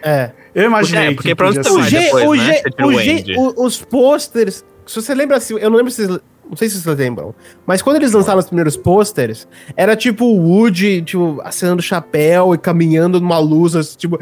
[0.00, 0.30] É.
[0.54, 1.70] Eu imaginei é, porque que podia ser.
[1.70, 2.54] O G, depois, o né?
[2.54, 4.64] G, o G, o, os posters.
[4.86, 7.34] Se você lembra assim, eu não lembro se vocês não sei se vocês lembram.
[7.66, 12.58] Mas quando eles lançaram os primeiros posters, era tipo o Woody, tipo, acenando chapéu e
[12.58, 14.18] caminhando numa luz, assim, tipo.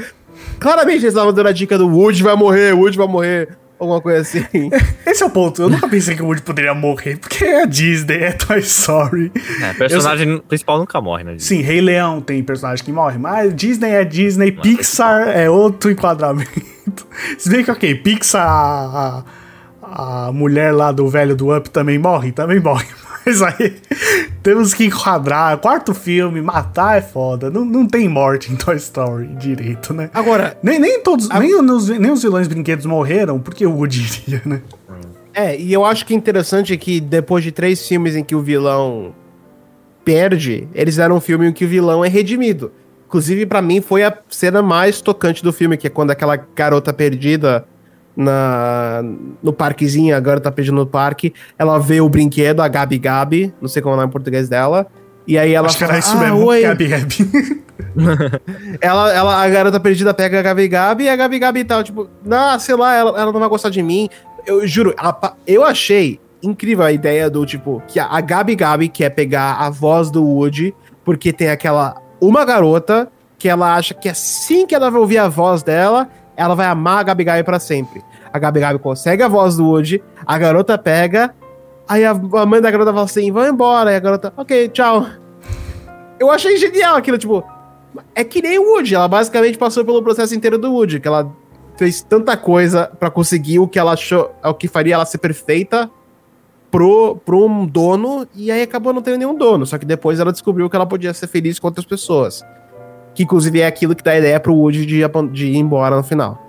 [0.58, 3.56] Claramente eles estavam dando a dica do Woody vai morrer, Woody vai morrer.
[3.78, 4.70] Alguma coisa assim.
[5.04, 5.60] Esse é o ponto.
[5.60, 9.32] Eu nunca pensei que o Woody poderia morrer, porque é a Disney, é Toy Story.
[9.60, 10.40] É, personagem eu...
[10.40, 11.34] principal nunca morre, né?
[11.38, 16.62] Sim, Rei Leão tem personagem que morre, mas Disney é Disney, Pixar é outro enquadramento.
[17.36, 19.24] Se bem que, ok, Pixar.
[19.94, 22.32] A mulher lá do velho do Up também morre?
[22.32, 22.86] Também morre.
[23.26, 23.76] Mas aí
[24.42, 25.58] temos que enquadrar.
[25.58, 27.50] Quarto filme, matar é foda.
[27.50, 30.08] Não, não tem morte em Toy Story direito, né?
[30.14, 30.56] Agora.
[30.62, 31.30] Nem, nem todos.
[31.30, 31.38] A...
[31.38, 34.62] Nem, os, nem os vilões brinquedos morreram, porque o Woody iria, né?
[35.34, 38.40] É, e eu acho que é interessante que depois de três filmes em que o
[38.40, 39.14] vilão
[40.04, 42.72] perde, eles deram um filme em que o vilão é redimido.
[43.06, 46.94] Inclusive, para mim, foi a cena mais tocante do filme, que é quando aquela garota
[46.94, 47.66] perdida
[48.16, 49.02] na,
[49.42, 51.32] no parquezinho, agora tá pedindo no parque.
[51.58, 54.48] Ela vê o brinquedo, a Gabi Gabi, não sei como é o nome em português
[54.48, 54.86] dela.
[55.26, 56.62] E aí ela Acho fala, que era isso ah, mesmo, oi.
[56.66, 57.62] Gabi Gabi.
[58.80, 62.08] ela, ela, a garota perdida pega a Gabi Gabi e a Gabi Gabi tal, tipo,
[62.30, 64.08] ah, sei lá, ela, ela não vai gostar de mim.
[64.46, 69.10] Eu juro, ela, eu achei incrível a ideia do tipo, que a Gabi Gabi quer
[69.10, 73.08] pegar a voz do Woody, porque tem aquela uma garota
[73.38, 76.98] que ela acha que assim que ela vai ouvir a voz dela, ela vai amar
[76.98, 78.02] a Gabi Gabi pra sempre.
[78.32, 81.34] A Gabi Gabi consegue a voz do Woody, a garota pega,
[81.88, 82.14] aí a,
[82.46, 85.06] mãe da garota fala assim, vai embora, e a garota, ok, tchau.
[86.18, 87.44] Eu achei genial aquilo, tipo,
[88.14, 91.30] é que nem o Woody, ela basicamente passou pelo processo inteiro do Woody, que ela
[91.76, 95.90] fez tanta coisa para conseguir o que ela achou, o que faria ela ser perfeita
[96.70, 100.32] pro, pro um dono, e aí acabou não tendo nenhum dono, só que depois ela
[100.32, 102.42] descobriu que ela podia ser feliz com outras pessoas.
[103.14, 105.02] Que inclusive é aquilo que dá a ideia pro Woody de,
[105.32, 106.40] de ir embora no final.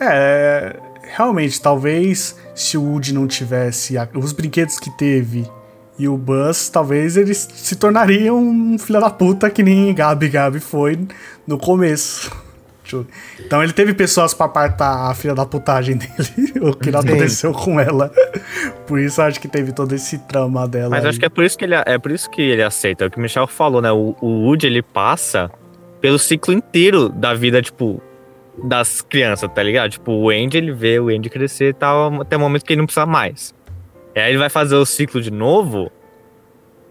[0.00, 5.48] É, realmente, talvez se o Woody não tivesse os brinquedos que teve
[5.98, 10.58] e o Buzz, talvez eles se tornariam um filho da puta que nem Gabi Gabi
[10.58, 10.98] foi
[11.46, 12.43] no começo.
[13.40, 17.52] Então ele teve pessoas para apartar a filha da putagem dele, o que não aconteceu
[17.52, 18.10] com ela.
[18.86, 20.90] Por isso acho que teve todo esse trama dela.
[20.90, 21.10] Mas aí.
[21.10, 23.04] acho que é por isso que ele é por isso que ele aceita.
[23.04, 23.90] É o que o Michel falou, né?
[23.90, 25.50] O, o Woody ele passa
[26.00, 28.02] pelo ciclo inteiro da vida, tipo,
[28.62, 29.90] das crianças, tá ligado?
[29.92, 32.80] Tipo, o Andy, ele vê o Andy crescer e tal, até o momento que ele
[32.80, 33.54] não precisa mais.
[34.14, 35.90] E aí ele vai fazer o ciclo de novo,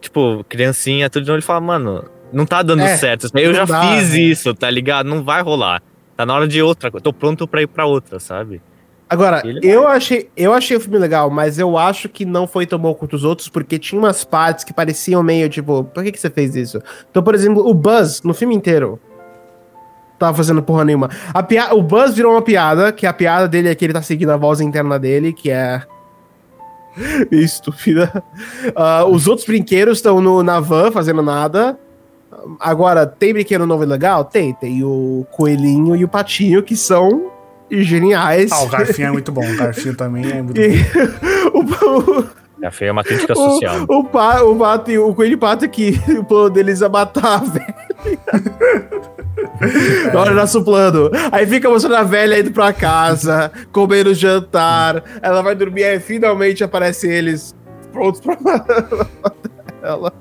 [0.01, 3.27] tipo, criancinha, tudo de novo, ele fala, mano, não tá dando É, certo.
[3.35, 4.19] Eu já dá, fiz né?
[4.19, 5.07] isso, tá ligado?
[5.07, 5.81] Não vai rolar.
[6.17, 7.03] Tá na hora de outra, coisa.
[7.03, 8.61] tô pronto pra ir pra outra, sabe?
[9.09, 12.79] Agora, eu achei, eu achei o filme legal, mas eu acho que não foi tão
[12.79, 16.19] bom quanto os outros, porque tinha umas partes que pareciam meio tipo, por que, que
[16.19, 16.81] você fez isso?
[17.11, 18.99] Então, por exemplo, o Buzz, no filme inteiro,
[20.17, 21.09] tava fazendo porra nenhuma.
[21.31, 24.01] A pia o Buzz virou uma piada, que a piada dele é que ele tá
[24.01, 25.83] seguindo a voz interna dele, que é.
[27.31, 28.23] Estúpida.
[28.75, 31.77] Ah, os outros brinquedos estão na van fazendo nada.
[32.59, 34.25] Agora, tem brinquedo novo e legal?
[34.25, 34.53] Tem.
[34.53, 37.31] Tem o coelhinho e o patinho, que são
[37.71, 38.51] geniais.
[38.51, 39.45] Ah, o Garfinho é muito bom.
[39.45, 40.61] O Garfinho também é muito bom.
[40.61, 40.77] E
[41.53, 42.25] o, o,
[42.61, 43.85] Já foi uma crítica o, social.
[43.89, 47.35] o, pa, o pato, e- o coelho e pato que o plano deles é matar
[47.35, 47.75] a velha.
[50.13, 51.09] Olha nosso plano.
[51.31, 55.03] Aí fica mostrando a velha indo pra casa, comendo jantar.
[55.21, 57.55] Ela vai dormir, aí finalmente aparece eles
[57.91, 58.87] prontos pra matar
[59.81, 60.13] ela.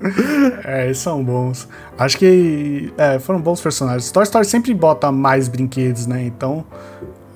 [0.64, 1.68] É, são bons.
[1.98, 4.10] Acho que é, foram bons personagens.
[4.10, 6.24] Toy Story sempre bota mais brinquedos, né?
[6.24, 6.64] Então,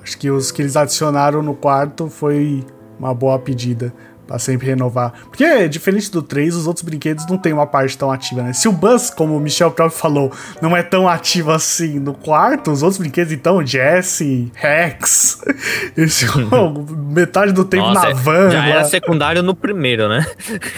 [0.03, 2.63] acho que os que eles adicionaram no quarto foi
[2.99, 3.93] uma boa pedida
[4.31, 5.11] pra sempre renovar.
[5.25, 8.53] Porque, diferente do 3, os outros brinquedos não tem uma parte tão ativa, né?
[8.53, 12.71] Se o Buzz, como o Michel próprio falou, não é tão ativo assim no quarto,
[12.71, 15.41] os outros brinquedos, então, Jesse, Rex,
[15.97, 16.25] esse,
[17.11, 18.49] metade do tempo Nossa, na van.
[18.51, 18.65] já lá.
[18.67, 20.25] era secundário no primeiro, né?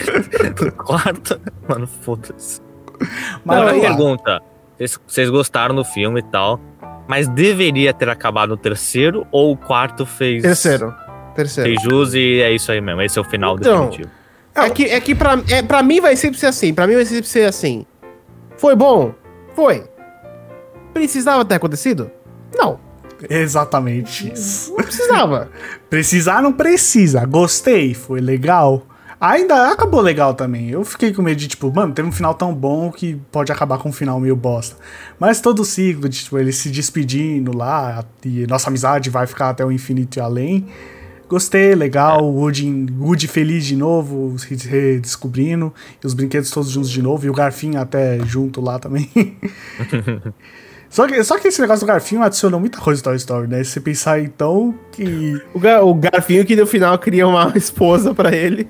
[0.60, 1.40] no quarto.
[1.68, 2.60] Mano, foda-se.
[3.44, 4.42] Mas Agora, pergunta.
[4.76, 6.58] Vocês- Vocês gostaram do filme e tal,
[7.06, 10.42] mas deveria ter acabado no terceiro ou o quarto fez.
[10.42, 10.92] Terceiro.
[11.34, 11.70] Terceiro.
[11.70, 13.02] Fez jus e é isso aí mesmo.
[13.02, 14.10] Esse é o final Então, definitivo.
[14.54, 16.72] É que, é que pra, é, pra mim vai sempre ser assim.
[16.72, 17.84] Pra mim vai sempre ser assim.
[18.56, 19.12] Foi bom?
[19.54, 19.84] Foi.
[20.92, 22.10] Precisava ter acontecido?
[22.54, 22.78] Não.
[23.28, 24.70] Exatamente isso.
[24.70, 25.50] Não precisava.
[25.90, 27.24] Precisar não precisa.
[27.24, 28.86] Gostei, foi legal.
[29.20, 30.68] Ainda acabou legal também.
[30.70, 33.78] Eu fiquei com medo de, tipo, mano, teve um final tão bom que pode acabar
[33.78, 34.76] com um final meio bosta.
[35.18, 39.50] Mas todo o ciclo de, tipo, ele se despedindo lá e nossa amizade vai ficar
[39.50, 40.66] até o infinito e além.
[41.28, 42.22] Gostei, legal.
[42.24, 45.72] O Woody, Woody feliz de novo, se redescobrindo.
[46.02, 47.24] E os brinquedos todos juntos de novo.
[47.26, 49.10] E o Garfinho até junto lá também.
[50.90, 53.64] Só que, só que esse negócio do Garfinho adicionou muita coisa do Toy Story, né?
[53.64, 55.42] Se você pensar então que.
[55.52, 58.68] O, Ga- o Garfinho que no final cria uma esposa pra ele.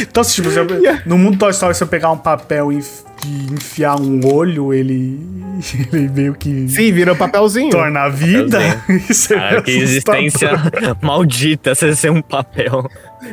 [0.00, 0.66] Então, se, tipo, se eu-
[1.06, 3.02] no mundo Toy Story, se eu pegar um papel e enf-
[3.50, 5.20] enfiar um olho, ele,
[5.92, 7.70] ele meio que Sim, vira um papelzinho.
[7.70, 8.58] torna a vida.
[9.08, 10.50] Isso é Cara, que existência
[11.02, 12.88] maldita você ser um papel.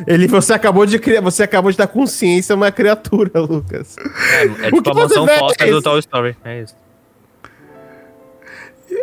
[0.06, 3.96] Ele, você acabou de criar, você acabou de dar consciência a uma criatura, Lucas.
[4.34, 5.40] É, é O tipo que a mansão fez?
[5.40, 6.36] fossa do Toy Story.
[6.44, 6.76] É isso.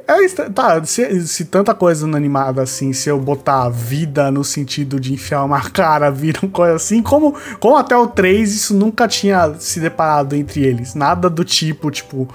[0.06, 5.00] É, tá, se, se tanta coisa no animado assim, se eu botar vida no sentido
[5.00, 9.08] de enfiar uma cara, vira uma coisa assim, como, como até o 3 isso nunca
[9.08, 10.94] tinha se deparado entre eles.
[10.94, 12.28] Nada do tipo, tipo,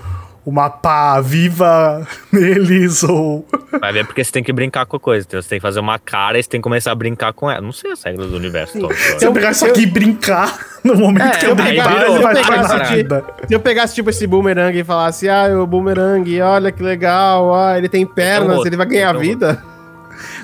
[0.49, 3.45] uma pá viva neles ou.
[3.79, 5.25] Vai ver porque você tem que brincar com a coisa.
[5.27, 7.49] Então você tem que fazer uma cara e você tem que começar a brincar com
[7.49, 7.61] ela.
[7.61, 8.95] Não sei as regras do universo Story.
[9.19, 12.07] Se eu pegar isso aqui e brincar no momento É, que eu eu brincar, pegar-
[12.07, 13.25] não eu vai esse nada.
[13.47, 17.77] Se eu pegasse, tipo, esse boomerang e falasse, ah, o boomerang, olha que legal, ah,
[17.77, 19.63] ele tem pernas, ele vai ganhar vida.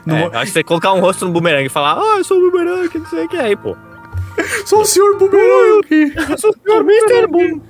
[0.06, 2.38] No- É, acho que você colocar um rosto no bumerangue e falar, ah, eu sou
[2.38, 3.76] o bumerangue, não sei o que é aí, pô.
[4.66, 6.14] Sou o senhor Boomerang!
[6.30, 7.28] Eu sou o Mr.
[7.28, 7.62] Boom.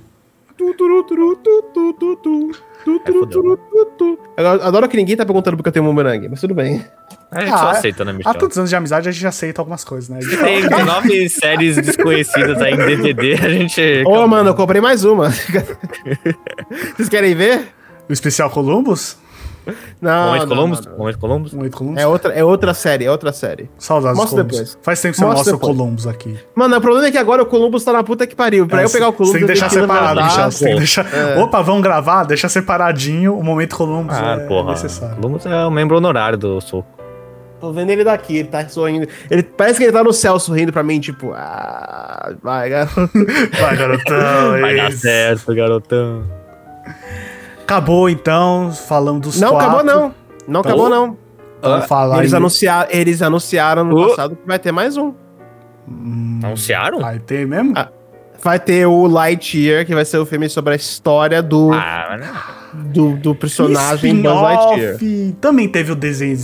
[4.37, 6.85] Eu adoro que ninguém tá perguntando porque eu tenho um boomerang, mas tudo bem.
[7.31, 8.33] A gente só aceita, né, Há Michel?
[8.35, 10.19] tantos anos de amizade a gente aceita algumas coisas, né?
[10.19, 14.03] Tem 19 séries desconhecidas aí em DVD, a gente...
[14.05, 15.31] Ô, mano, eu comprei mais uma.
[16.95, 17.67] Vocês querem ver?
[18.07, 19.17] O especial Columbus?
[20.01, 20.85] Não, Momento Columbus?
[20.97, 21.53] Momento Columbus?
[21.53, 22.01] Um oito Columbus?
[22.01, 23.69] É outra, é outra série, é outra série.
[23.77, 24.57] Saudades Mostra Columbus.
[24.59, 24.77] depois.
[24.81, 25.59] Faz tempo que você Mostra mostra o.
[25.59, 26.37] Columbus aqui.
[26.55, 28.67] Mano, o problema é que agora o Columbus tá na puta que pariu.
[28.67, 30.21] Pra É, eu pegar o Columbus, tem que deixar separado.
[30.23, 30.49] Michel.
[30.49, 31.05] Tem que deixar...
[31.13, 31.37] É.
[31.41, 32.23] Opa, vamos gravar?
[32.25, 33.37] Deixa separadinho.
[33.37, 34.71] O momento Columbus Ah, é porra.
[34.71, 35.15] necessário.
[35.17, 36.87] Columbus é o membro honorário do Soco.
[37.59, 39.07] Tô vendo ele daqui, ele tá sorrindo.
[39.31, 43.09] Ele parece que ele tá no céu sorrindo pra mim, tipo, ah, vai, garoto.
[43.59, 44.61] Vai, garotão.
[44.61, 46.23] Vai dar certo, garotão.
[47.65, 48.71] Acabou, então.
[48.71, 49.67] Falamos dos Não quatro.
[49.67, 50.13] acabou, não.
[50.47, 51.17] Não acabou, não.
[51.61, 52.37] Vamos falar Eles, aí.
[52.37, 54.07] anunciaram, eles anunciaram no Oh.
[54.09, 55.13] passado que vai ter mais um.
[56.43, 56.99] Anunciaram?
[56.99, 57.73] Vai ter mesmo?
[57.75, 57.89] Ah.
[58.41, 62.21] Vai ter o Lightyear, que vai ser o filme sobre a história do, Ah, mas
[62.27, 62.33] não.
[62.85, 64.41] Do, do personagem Buzz.
[64.41, 64.97] Lightyear.
[65.41, 66.37] Também teve o desenho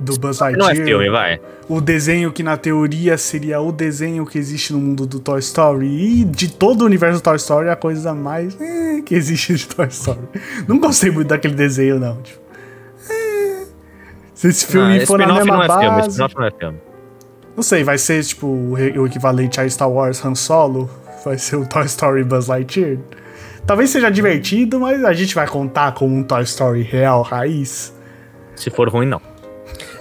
[0.00, 0.56] do Buzz Lightyear.
[0.56, 1.40] Não é filme, vai.
[1.68, 5.86] O desenho que na teoria seria o desenho que existe no mundo do Toy Story.
[5.86, 9.54] E de todo o universo do Toy Story, é a coisa mais eh, que existe
[9.54, 10.20] de Toy Story.
[10.66, 12.16] Não gostei muito daquele desenho, não.
[12.22, 12.40] Tipo,
[14.34, 16.08] Se esse filme Ah, for na mesma não é filme, base...
[16.10, 16.78] spin-off não é filme.
[17.56, 20.88] Não sei, vai ser tipo o equivalente a Star Wars Han Solo?
[21.24, 22.98] Vai ser o Toy Story Buzz Lightyear?
[23.68, 27.94] Talvez seja divertido, mas a gente vai contar como um Toy Story real, raiz.
[28.56, 29.20] Se for ruim, não.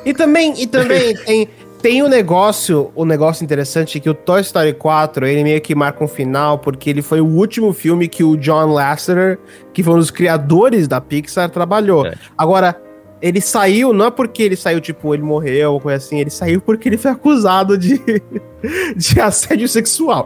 [0.05, 1.49] E também, e também tem,
[1.82, 6.01] tem um negócio, um negócio interessante que o Toy Story 4, ele meio que marca
[6.01, 9.38] um final, porque ele foi o último filme que o John Lasseter,
[9.74, 12.05] que foi um dos criadores da Pixar, trabalhou.
[12.05, 12.13] É.
[12.38, 12.82] Agora,
[13.22, 16.61] ele saiu, não é porque ele saiu, tipo, ele morreu ou coisa assim, ele saiu
[16.61, 17.99] porque ele foi acusado de,
[18.95, 20.26] de assédio sexual.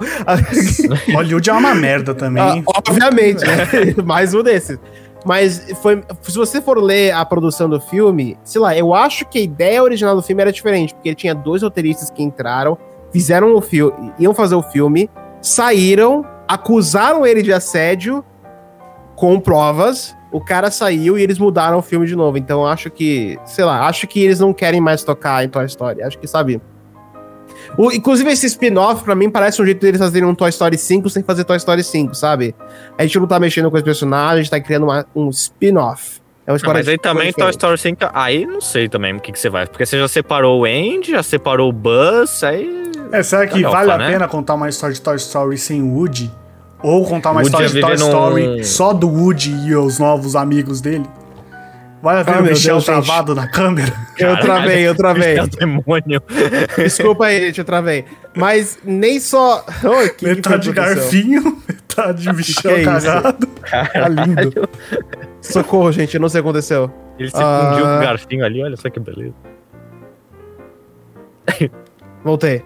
[1.14, 2.44] Hollywood é uma merda também.
[2.44, 3.68] Ah, obviamente, né?
[4.04, 4.78] Mais um desses.
[5.26, 9.38] Mas foi, se você for ler a produção do filme, sei lá, eu acho que
[9.38, 12.78] a ideia original do filme era diferente, porque ele tinha dois roteiristas que entraram,
[13.12, 18.26] fizeram o filme, iam fazer o filme, saíram, acusaram ele de assédio
[19.22, 20.18] com provas.
[20.32, 22.40] O cara saiu e eles mudaram o filme de novo.
[22.40, 26.02] Então acho que, sei lá, acho que eles não querem mais tocar em Toy Story.
[26.02, 26.60] Acho que, sabe,
[27.78, 31.08] o- inclusive, esse spin-off, pra mim, parece um jeito deles fazerem um Toy Story 5
[31.10, 32.56] sem fazer Toy Story 5, sabe?
[32.98, 36.20] A gente não tá mexendo com os personagens, a gente tá criando uma- um spin-off.
[36.48, 37.52] É uma Ah, história mas aí também Toy diferente.
[37.54, 39.68] Story 5, aí não sei também o que, que você vai.
[39.68, 42.82] Porque você já separou o Andy, já separou o Buzz, aí.
[43.12, 44.12] É, será que Galhofa, vale a né?
[44.14, 46.32] pena contar uma história de Toy Story sem Woody?
[46.84, 50.00] Ou contar uma Woody história ia de Toy Story num- só do Woody e os
[50.00, 51.06] novos amigos dele?
[52.02, 52.86] Pena Ah, o meu Michel Deus, gente.
[52.86, 53.94] travado na câmera?
[54.18, 55.38] Eu travei, eu travei.
[55.38, 56.22] É o demônio.
[56.78, 58.06] Desculpa aí, gente, eu travei.
[58.36, 59.64] Mas nem só.
[59.84, 63.48] Oi, que metade que garfinho, metade Michel Que é cagado.
[63.48, 64.70] Tá lindo.
[65.42, 66.92] Socorro, gente, eu não sei o que aconteceu.
[67.20, 67.70] Ele se Ah.
[67.72, 69.34] fundiu com o garfinho ali, olha só que beleza.
[72.24, 72.64] Voltei.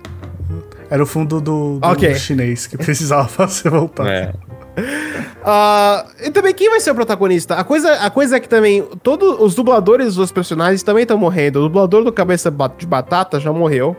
[0.90, 2.14] Era o fundo do, do Ok.
[2.16, 4.08] chinês que precisava fazer voltar.
[4.08, 4.34] É.
[5.48, 7.54] Ah, e também quem vai ser o protagonista?
[7.54, 11.60] A coisa, a coisa é que também todos os dubladores dos personagens também estão morrendo.
[11.60, 13.96] O dublador do Cabeça de Batata já morreu.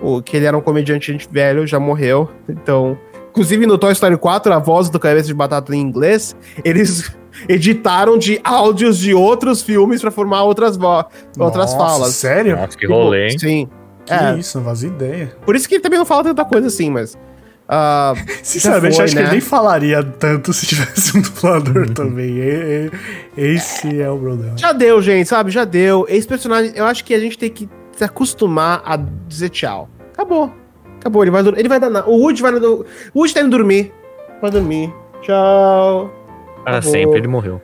[0.00, 2.28] O que ele era um comediante velho já morreu.
[2.48, 2.98] Então,
[3.30, 6.34] inclusive no Toy Story 4, a voz do Cabeça de Batata em inglês,
[6.64, 7.16] eles
[7.48, 11.04] editaram de áudios de outros filmes pra formar outras vo
[11.38, 12.14] outras Nossa, falas.
[12.16, 12.56] Sério?
[12.56, 13.38] Nossa, que rolê, hein?
[13.38, 13.68] Sim.
[14.06, 15.32] Que É, isso, não fazia ideia.
[15.44, 17.18] por isso que ele também não fala tanta coisa assim, mas
[17.68, 19.26] ah, Sinceramente, foi, acho que né?
[19.26, 22.38] ele nem falaria tanto se tivesse um dublador também.
[22.38, 22.90] E-
[23.36, 24.56] e- Esse é o problema.
[24.56, 25.50] Já deu, gente, sabe?
[25.50, 26.06] Já deu.
[26.08, 29.88] Esse personagem, eu acho que a gente tem que se acostumar a dizer tchau.
[30.12, 30.52] Acabou.
[31.00, 32.08] Acabou, ele vai, ele vai dar nada.
[32.08, 32.84] O Woody vai o
[33.16, 33.92] Woody tá indo dormir.
[34.40, 34.92] Vai dormir.
[35.22, 36.12] Tchau.
[36.62, 36.92] Para acabou.
[36.92, 37.60] sempre, ele morreu.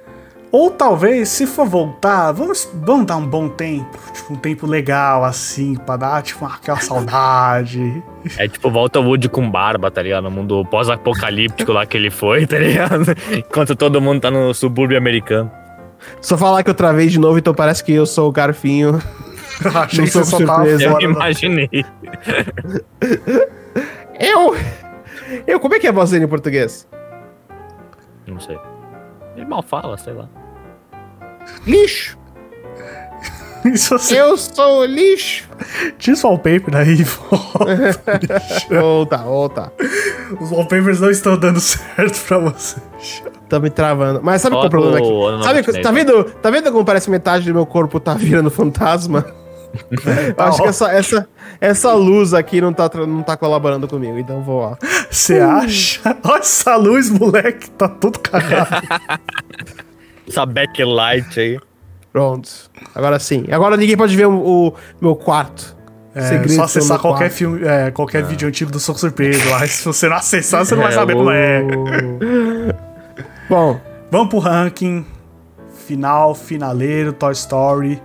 [0.52, 3.98] Ou talvez, se for voltar, vamos, vamos dar um bom tempo.
[4.12, 8.02] Tipo, um tempo legal, assim, pra dar, tipo, aquela saudade.
[8.36, 10.24] É tipo, volta o Woody com barba, tá ligado?
[10.24, 13.16] No mundo pós-apocalíptico lá que ele foi, tá ligado?
[13.34, 15.50] Enquanto todo mundo tá no subúrbio americano.
[16.20, 19.00] Só falar que eu travei de novo, então parece que eu sou o garfinho.
[19.74, 20.84] Achei Não que sou você só tava surpresa.
[20.84, 21.70] Eu imaginei.
[24.20, 24.54] Eu.
[25.46, 26.86] Eu, como é que é a voz dele em português?
[28.26, 28.58] Não sei.
[29.34, 30.28] Ele mal fala, sei lá.
[31.66, 32.18] Lixo.
[33.64, 35.48] Isso você Eu sou lixo.
[35.96, 38.02] tira os wallpaper aí, volta.
[38.80, 39.72] Volta, volta.
[40.40, 42.80] Os wallpapers não estão dando certo pra você.
[43.48, 44.20] Tá me travando.
[44.22, 45.44] Mas sabe qual é o problema o aqui?
[45.44, 49.24] Sabe, tá vendo, tá vendo como parece metade do meu corpo tá virando fantasma?
[49.96, 51.28] Eu Tá acho que essa, essa,
[51.58, 54.76] essa luz aqui não tá, não tá colaborando comigo, então vou, ó.
[55.10, 56.14] Você acha?
[56.24, 58.68] Olha essa luz, moleque, tá tudo cagado.
[60.32, 61.58] Essa backlight aí.
[62.12, 62.48] Pronto.
[62.94, 63.46] Agora sim.
[63.50, 65.76] Agora ninguém pode ver o, o meu quarto.
[66.14, 67.32] É, só acessar qualquer quarto.
[67.32, 69.48] filme, é, qualquer vídeo antigo do Sou Surpreso.
[69.48, 71.62] Lá, se você não acessar, você não vai É, saber como é.
[73.48, 73.80] Bom,
[74.12, 75.06] Vamos pro ranking.
[75.86, 78.00] Final, finaleiro, Toy Story.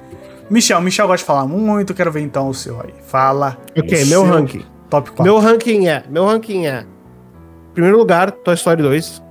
[0.50, 2.94] Michel, Michel gosta de falar muito, quero ver então o seu aí.
[3.06, 3.58] Fala.
[3.78, 4.66] ok, o meu ranking.
[4.90, 5.24] Top 4.
[5.26, 6.06] Meu ranking é.
[6.10, 6.86] Meu ranking é.
[7.74, 9.22] Primeiro lugar, Toy Story 2.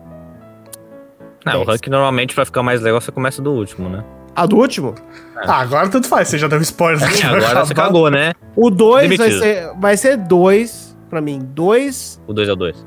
[1.46, 4.04] Não, o ranking normalmente vai ficar mais legal se começa do último, né?
[4.34, 4.94] A do último?
[5.36, 6.98] Ah, agora tanto faz, você já deu spoiler.
[7.00, 7.86] vai Agora você acabar.
[7.86, 8.32] cagou, né?
[8.54, 11.38] O 2 vai ser, vai ser 2 pra mim.
[11.54, 12.86] 2, O 2 é o 2.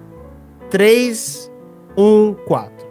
[0.70, 1.52] 3,
[1.98, 2.88] 1, 4.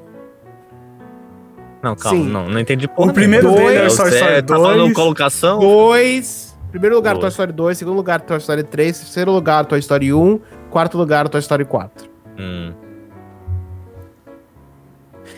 [1.83, 2.29] Não, calma, Sim.
[2.29, 3.69] não, não entendi O porra primeiro nenhuma.
[3.69, 4.93] dele é o Dois, Toy Você Story tá falando 2.
[4.95, 5.59] colocação?
[5.61, 6.59] 2.
[6.73, 7.21] Primeiro lugar, Boa.
[7.23, 7.79] Toy Story 2.
[7.79, 8.99] Segundo lugar, Toy Story 3.
[8.99, 10.41] Terceiro lugar, Toy Story 1.
[10.71, 12.11] Quarto lugar, Toy Story 4.
[12.39, 12.73] Hum.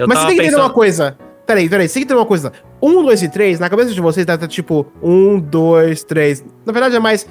[0.01, 1.17] Eu Mas você tem que entender pensando- uma coisa.
[1.47, 2.53] Peraí, peraí, você tem que entender uma coisa.
[2.81, 6.45] 1, 2 e 3, na cabeça de vocês, tá, tá tipo 1, 2, 3.
[6.65, 7.27] Na verdade é mais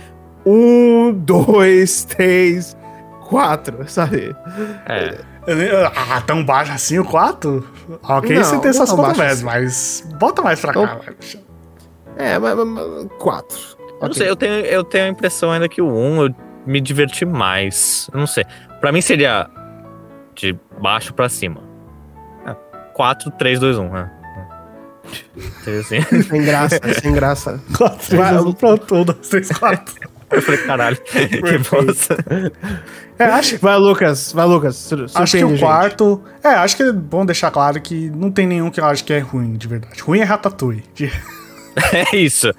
[0.45, 2.75] 1, 2, 3,
[3.27, 4.35] 4, sabe?
[4.87, 5.17] É,
[5.95, 7.65] Ah, tão baixo assim o 4?
[8.03, 9.45] Ok, Não, você tem essas controvérsias, assim.
[9.45, 10.81] mas bota mais pra cá.
[11.01, 11.41] Então- Michel.
[12.17, 13.57] É, mas, mas- mas- quatro.
[14.01, 16.35] Eu não sei, eu tenho, eu tenho a impressão ainda que o 1 eu
[16.67, 18.09] me diverti mais.
[18.13, 18.45] Eu não sei.
[18.79, 19.49] Pra mim seria
[20.35, 21.61] de baixo pra cima.
[22.99, 23.97] É, 4, 3, 2, 1.
[23.97, 24.09] É.
[25.63, 26.01] Seria assim.
[26.23, 27.59] Sem graça, sem graça.
[27.77, 28.95] 4, 3, 2, 1, pronto.
[28.95, 29.95] 1, 2, 3, 4.
[30.31, 32.17] Eu falei, caralho, que bosta.
[33.17, 34.91] É, acho, Vai, Lucas, vai, Lucas.
[35.15, 35.59] acho que o gente.
[35.59, 36.21] quarto.
[36.43, 39.11] É, acho que é bom deixar claro que não tem nenhum que eu acho que
[39.11, 39.99] é ruim, de verdade.
[40.01, 40.83] Ruim é Ratatouille.
[40.93, 41.11] De-
[41.93, 42.51] É isso.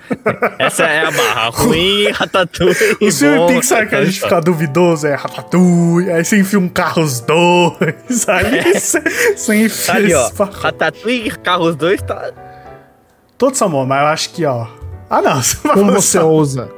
[0.59, 1.51] Essa é a barra.
[1.51, 2.75] Ruim, ratatouille.
[3.01, 6.69] O filme bom, Pixar que a gente fica duvidoso é Ratatouille, aí você enfia um
[6.69, 9.01] Carros 2, aí você,
[9.37, 10.31] você enfia ali, ó.
[10.45, 12.31] Ratatouille e Carros 2 tá.
[13.55, 14.67] São bons, mas eu acho que, ó...
[15.09, 15.41] Ah, não.
[15.43, 16.71] Você Como falar você só- ousa?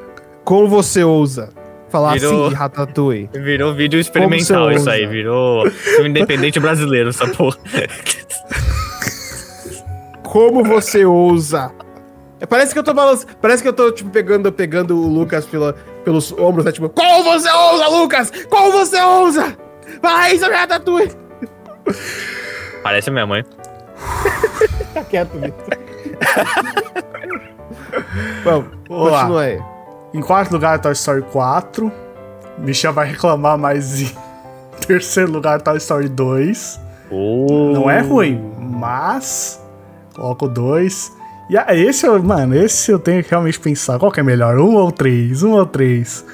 [0.44, 1.50] Como você ousa
[1.90, 3.30] falar Virou- assim de Ratatouille?
[3.34, 5.06] Virou vídeo experimental isso aí.
[5.06, 7.58] Virou filme independente brasileiro, essa porra.
[10.22, 11.70] Como você ousa?
[12.42, 13.32] É, Parece que eu tô balançando.
[13.40, 15.74] Parece que eu tô, tipo, pegando, pegando o Lucas pela,
[16.04, 16.72] pelos ombros, né?
[16.72, 18.32] Tipo, como você ousa, Lucas?
[18.50, 19.56] Como você ousa?
[20.02, 21.12] Vai, isso é Ratatouille!
[22.82, 23.44] Parece a minha mãe.
[24.92, 25.78] Tá quieto, Vitor.
[28.44, 29.20] Bom, Vamos lá.
[29.20, 29.62] continua aí.
[30.12, 31.90] Em quarto lugar, Toy Story 4.
[32.58, 34.12] Michel vai reclamar, mas em
[34.86, 36.80] terceiro lugar, Toy Story 2.
[37.72, 39.62] Não é ruim, mas
[40.14, 41.10] coloco 2.
[41.50, 43.98] E ah, esse, eu- mano, esse eu tenho que realmente pensar.
[43.98, 44.58] Qual que é melhor?
[44.58, 45.42] Um ou três?
[45.42, 46.24] Um ou três?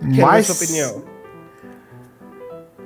[0.00, 1.02] Quero Mas, sua opinião.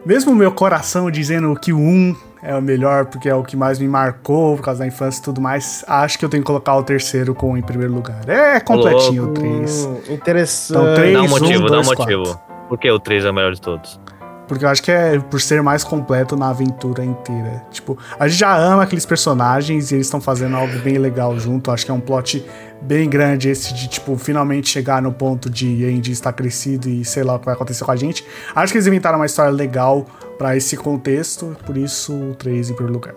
[0.04, 3.56] mesmo o meu coração dizendo que o 1 é o melhor porque é o que
[3.56, 6.46] mais me marcou por causa da infância e tudo mais, acho que eu tenho que
[6.46, 8.28] colocar o terceiro com em primeiro lugar.
[8.28, 9.84] É completinho o 3.
[9.86, 10.78] Hum, interessante.
[10.78, 12.22] Então, três, Dá um um, motivo, dá um dois, motivo.
[12.24, 12.40] quatro.
[12.68, 14.00] Por que o 3 é o melhor de todos?
[14.46, 17.64] Porque eu acho que é por ser mais completo na aventura inteira.
[17.70, 21.70] Tipo, a gente já ama aqueles personagens e eles estão fazendo algo bem legal junto.
[21.70, 22.44] Acho que é um plot
[22.80, 27.24] bem grande esse de, tipo, finalmente chegar no ponto de Andy estar crescido e sei
[27.24, 28.24] lá o que vai acontecer com a gente.
[28.54, 30.06] Acho que eles inventaram uma história legal
[30.38, 33.14] pra esse contexto, por isso o 3 em primeiro lugar.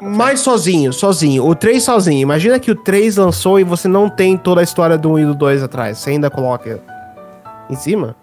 [0.00, 1.46] Mas sozinho, sozinho.
[1.46, 2.20] O 3 sozinho.
[2.20, 5.24] Imagina que o 3 lançou e você não tem toda a história do 1 e
[5.26, 5.98] do 2 atrás.
[5.98, 6.80] Você ainda coloca
[7.70, 8.14] em cima?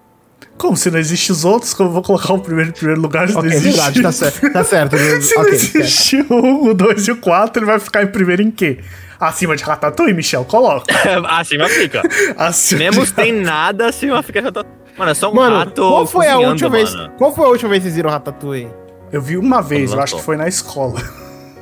[0.63, 3.27] Como se não existem os outros, como eu vou colocar o primeiro em primeiro lugar
[3.27, 3.75] se Ok, não existe?
[3.75, 4.53] verdade, tá certo.
[4.53, 4.97] Tá certo.
[4.97, 5.77] Se não ok, certo.
[5.77, 8.79] existe o 1, o 2 e o 4, ele vai ficar em primeiro em quê?
[9.19, 10.45] Acima de Ratatouille, Michel?
[10.45, 10.85] Coloca.
[11.37, 12.01] acima fica.
[12.37, 13.13] Acima Nemos de...
[13.13, 14.77] tem nada, acima fica ratatouille.
[14.97, 16.95] Mano, é só um Mano, rato qual foi a última vez?
[16.95, 17.11] mano.
[17.17, 18.69] Qual foi a última vez que vocês viram Ratatouille?
[19.11, 21.01] Eu vi uma vez, eu acho que foi na escola.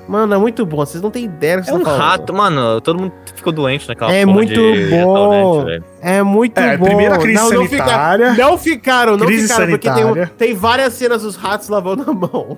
[0.07, 0.77] Mano, é muito bom.
[0.77, 2.01] Vocês não têm ideia do que É vocês um falando.
[2.01, 2.81] rato, mano.
[2.81, 5.65] Todo mundo ficou doente naquela É porra muito de bom.
[6.01, 6.85] É muito É, bom.
[6.85, 8.25] primeira crise não, sanitária.
[8.27, 10.31] Não, fica- não ficaram, não Crise ficaram, porque tem, sanitária.
[10.37, 12.57] tem várias cenas dos ratos lavando a mão.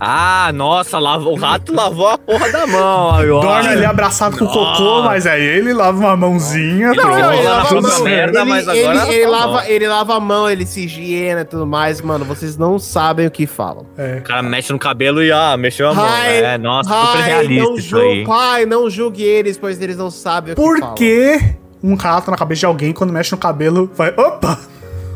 [0.00, 3.06] Ah, nossa, lava- o rato lavou a porra da mão.
[3.06, 3.22] Ó.
[3.40, 6.92] Dorme ali abraçado com o cocô, mas aí ele lava uma mãozinha.
[6.92, 9.68] Não, ele lava lava a tudo mão, merda, ele, mas ele- agora ele tá lava,
[9.68, 12.00] ele lava a mão, ele se higiena e tudo mais.
[12.00, 13.86] Mano, vocês não sabem o que falam.
[13.96, 14.16] É.
[14.18, 16.06] O cara mexe no cabelo e ah, mexeu a mão.
[16.06, 18.24] Pai, é, nossa, super realista não isso julgue, aí.
[18.24, 20.94] Pai, não julgue eles, pois eles não sabem o que Por falam.
[20.96, 21.40] que
[21.82, 24.10] um rato na cabeça de alguém, quando mexe no cabelo, vai.
[24.16, 24.58] Opa!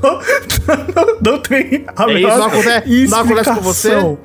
[0.02, 4.18] não, não tem a É menor isso, não acontece- não acontece com você?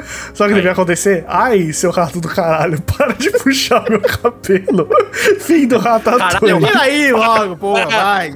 [0.00, 1.24] O que devia acontecer?
[1.28, 4.88] Ai, seu rato do caralho, para de puxar meu cabelo.
[5.40, 6.60] Fim do ratatouille.
[6.60, 8.28] Caralho, Tira aí logo, porra, vai.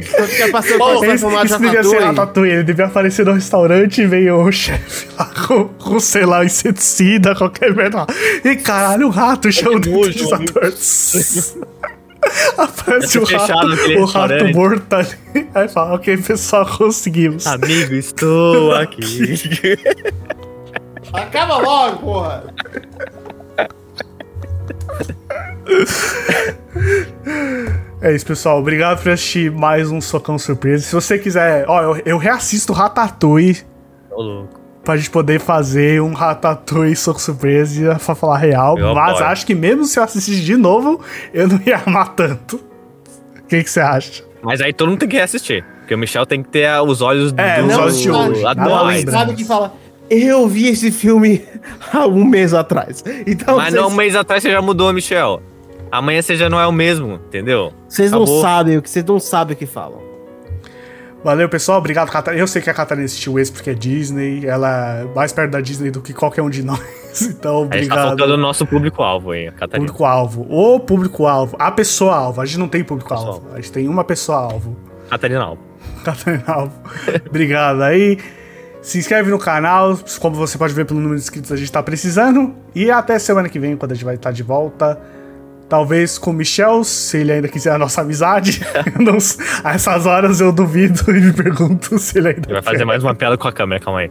[0.00, 2.04] Então fica passando Pô, por isso devia ser ratatouille.
[2.04, 2.52] ratatouille.
[2.52, 7.34] Ele devia aparecer no restaurante e veio o chefe lá com, com, sei lá, inseticida,
[7.34, 7.98] qualquer merda.
[7.98, 8.06] lá.
[8.44, 10.72] E caralho, o rato chama o detetizador.
[12.58, 15.48] Aparece o rato, o rato morto ali.
[15.54, 17.46] Aí fala, ok, pessoal, conseguimos.
[17.46, 19.40] Amigo, estou aqui.
[21.12, 22.44] Acaba logo, porra.
[28.02, 28.58] É isso, pessoal.
[28.58, 30.84] Obrigado por assistir mais um Socão Surpresa.
[30.84, 33.58] Se você quiser, ó, eu, eu reassisto Ratatouille
[34.10, 34.60] Ô, louco.
[34.84, 38.78] pra gente poder fazer um Ratatouille Soco Surpresa pra falar real.
[38.78, 39.26] Eu mas apoio.
[39.26, 41.00] acho que mesmo se eu assistir de novo,
[41.34, 42.56] eu não ia amar tanto.
[43.38, 44.24] O que que você acha?
[44.42, 45.62] Mas aí todo mundo tem que reassistir.
[45.80, 48.42] Porque o Michel tem que ter os olhos É, do, os olhos de.
[48.42, 48.98] Nada atuais.
[48.98, 49.12] lembra.
[49.12, 49.74] Sabe que fala,
[50.10, 51.44] eu vi esse filme
[51.92, 53.04] há um mês atrás.
[53.26, 55.42] Então Mas não, um mês atrás você já mudou, Michel.
[55.90, 57.72] Amanhã você já não é o mesmo, entendeu?
[57.88, 60.00] vocês não sabem o que vocês não sabem o que falam.
[61.22, 61.78] Valeu, pessoal.
[61.78, 62.42] Obrigado, Catarina.
[62.42, 64.46] Eu sei que a Catarina assistiu esse porque é Disney.
[64.46, 66.80] Ela é mais perto da Disney do que qualquer um de nós.
[67.20, 68.08] Então, A gente tá obrigado.
[68.08, 69.86] faltando o nosso público-alvo aí, a Catarina.
[69.86, 70.46] Público-alvo.
[70.48, 71.56] O público-alvo.
[71.58, 72.40] A pessoa-alvo.
[72.40, 73.42] A gente não tem público-alvo.
[73.52, 74.76] A gente tem uma pessoa-alvo.
[75.10, 75.62] Catarina Alvo.
[76.04, 76.72] Catarina Alvo.
[77.28, 78.16] Obrigado aí.
[78.82, 79.98] Se inscreve no canal.
[80.20, 82.54] Como você pode ver pelo número de inscritos, a gente tá precisando.
[82.74, 85.00] E até semana que vem, quando a gente vai estar de volta.
[85.68, 88.60] Talvez com o Michel, se ele ainda quiser a nossa amizade.
[88.98, 89.18] Não,
[89.62, 92.84] a essas horas eu duvido e me pergunto se ele ainda Ele vai fazer quer.
[92.86, 94.10] mais uma piada com a câmera, calma aí.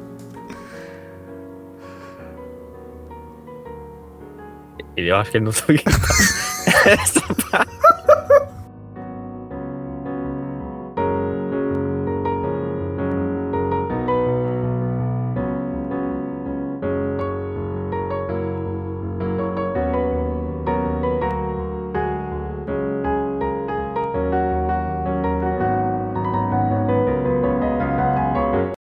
[4.96, 5.92] Ele, eu acho que ele não sabe o que tá.
[6.90, 7.79] Essa parte.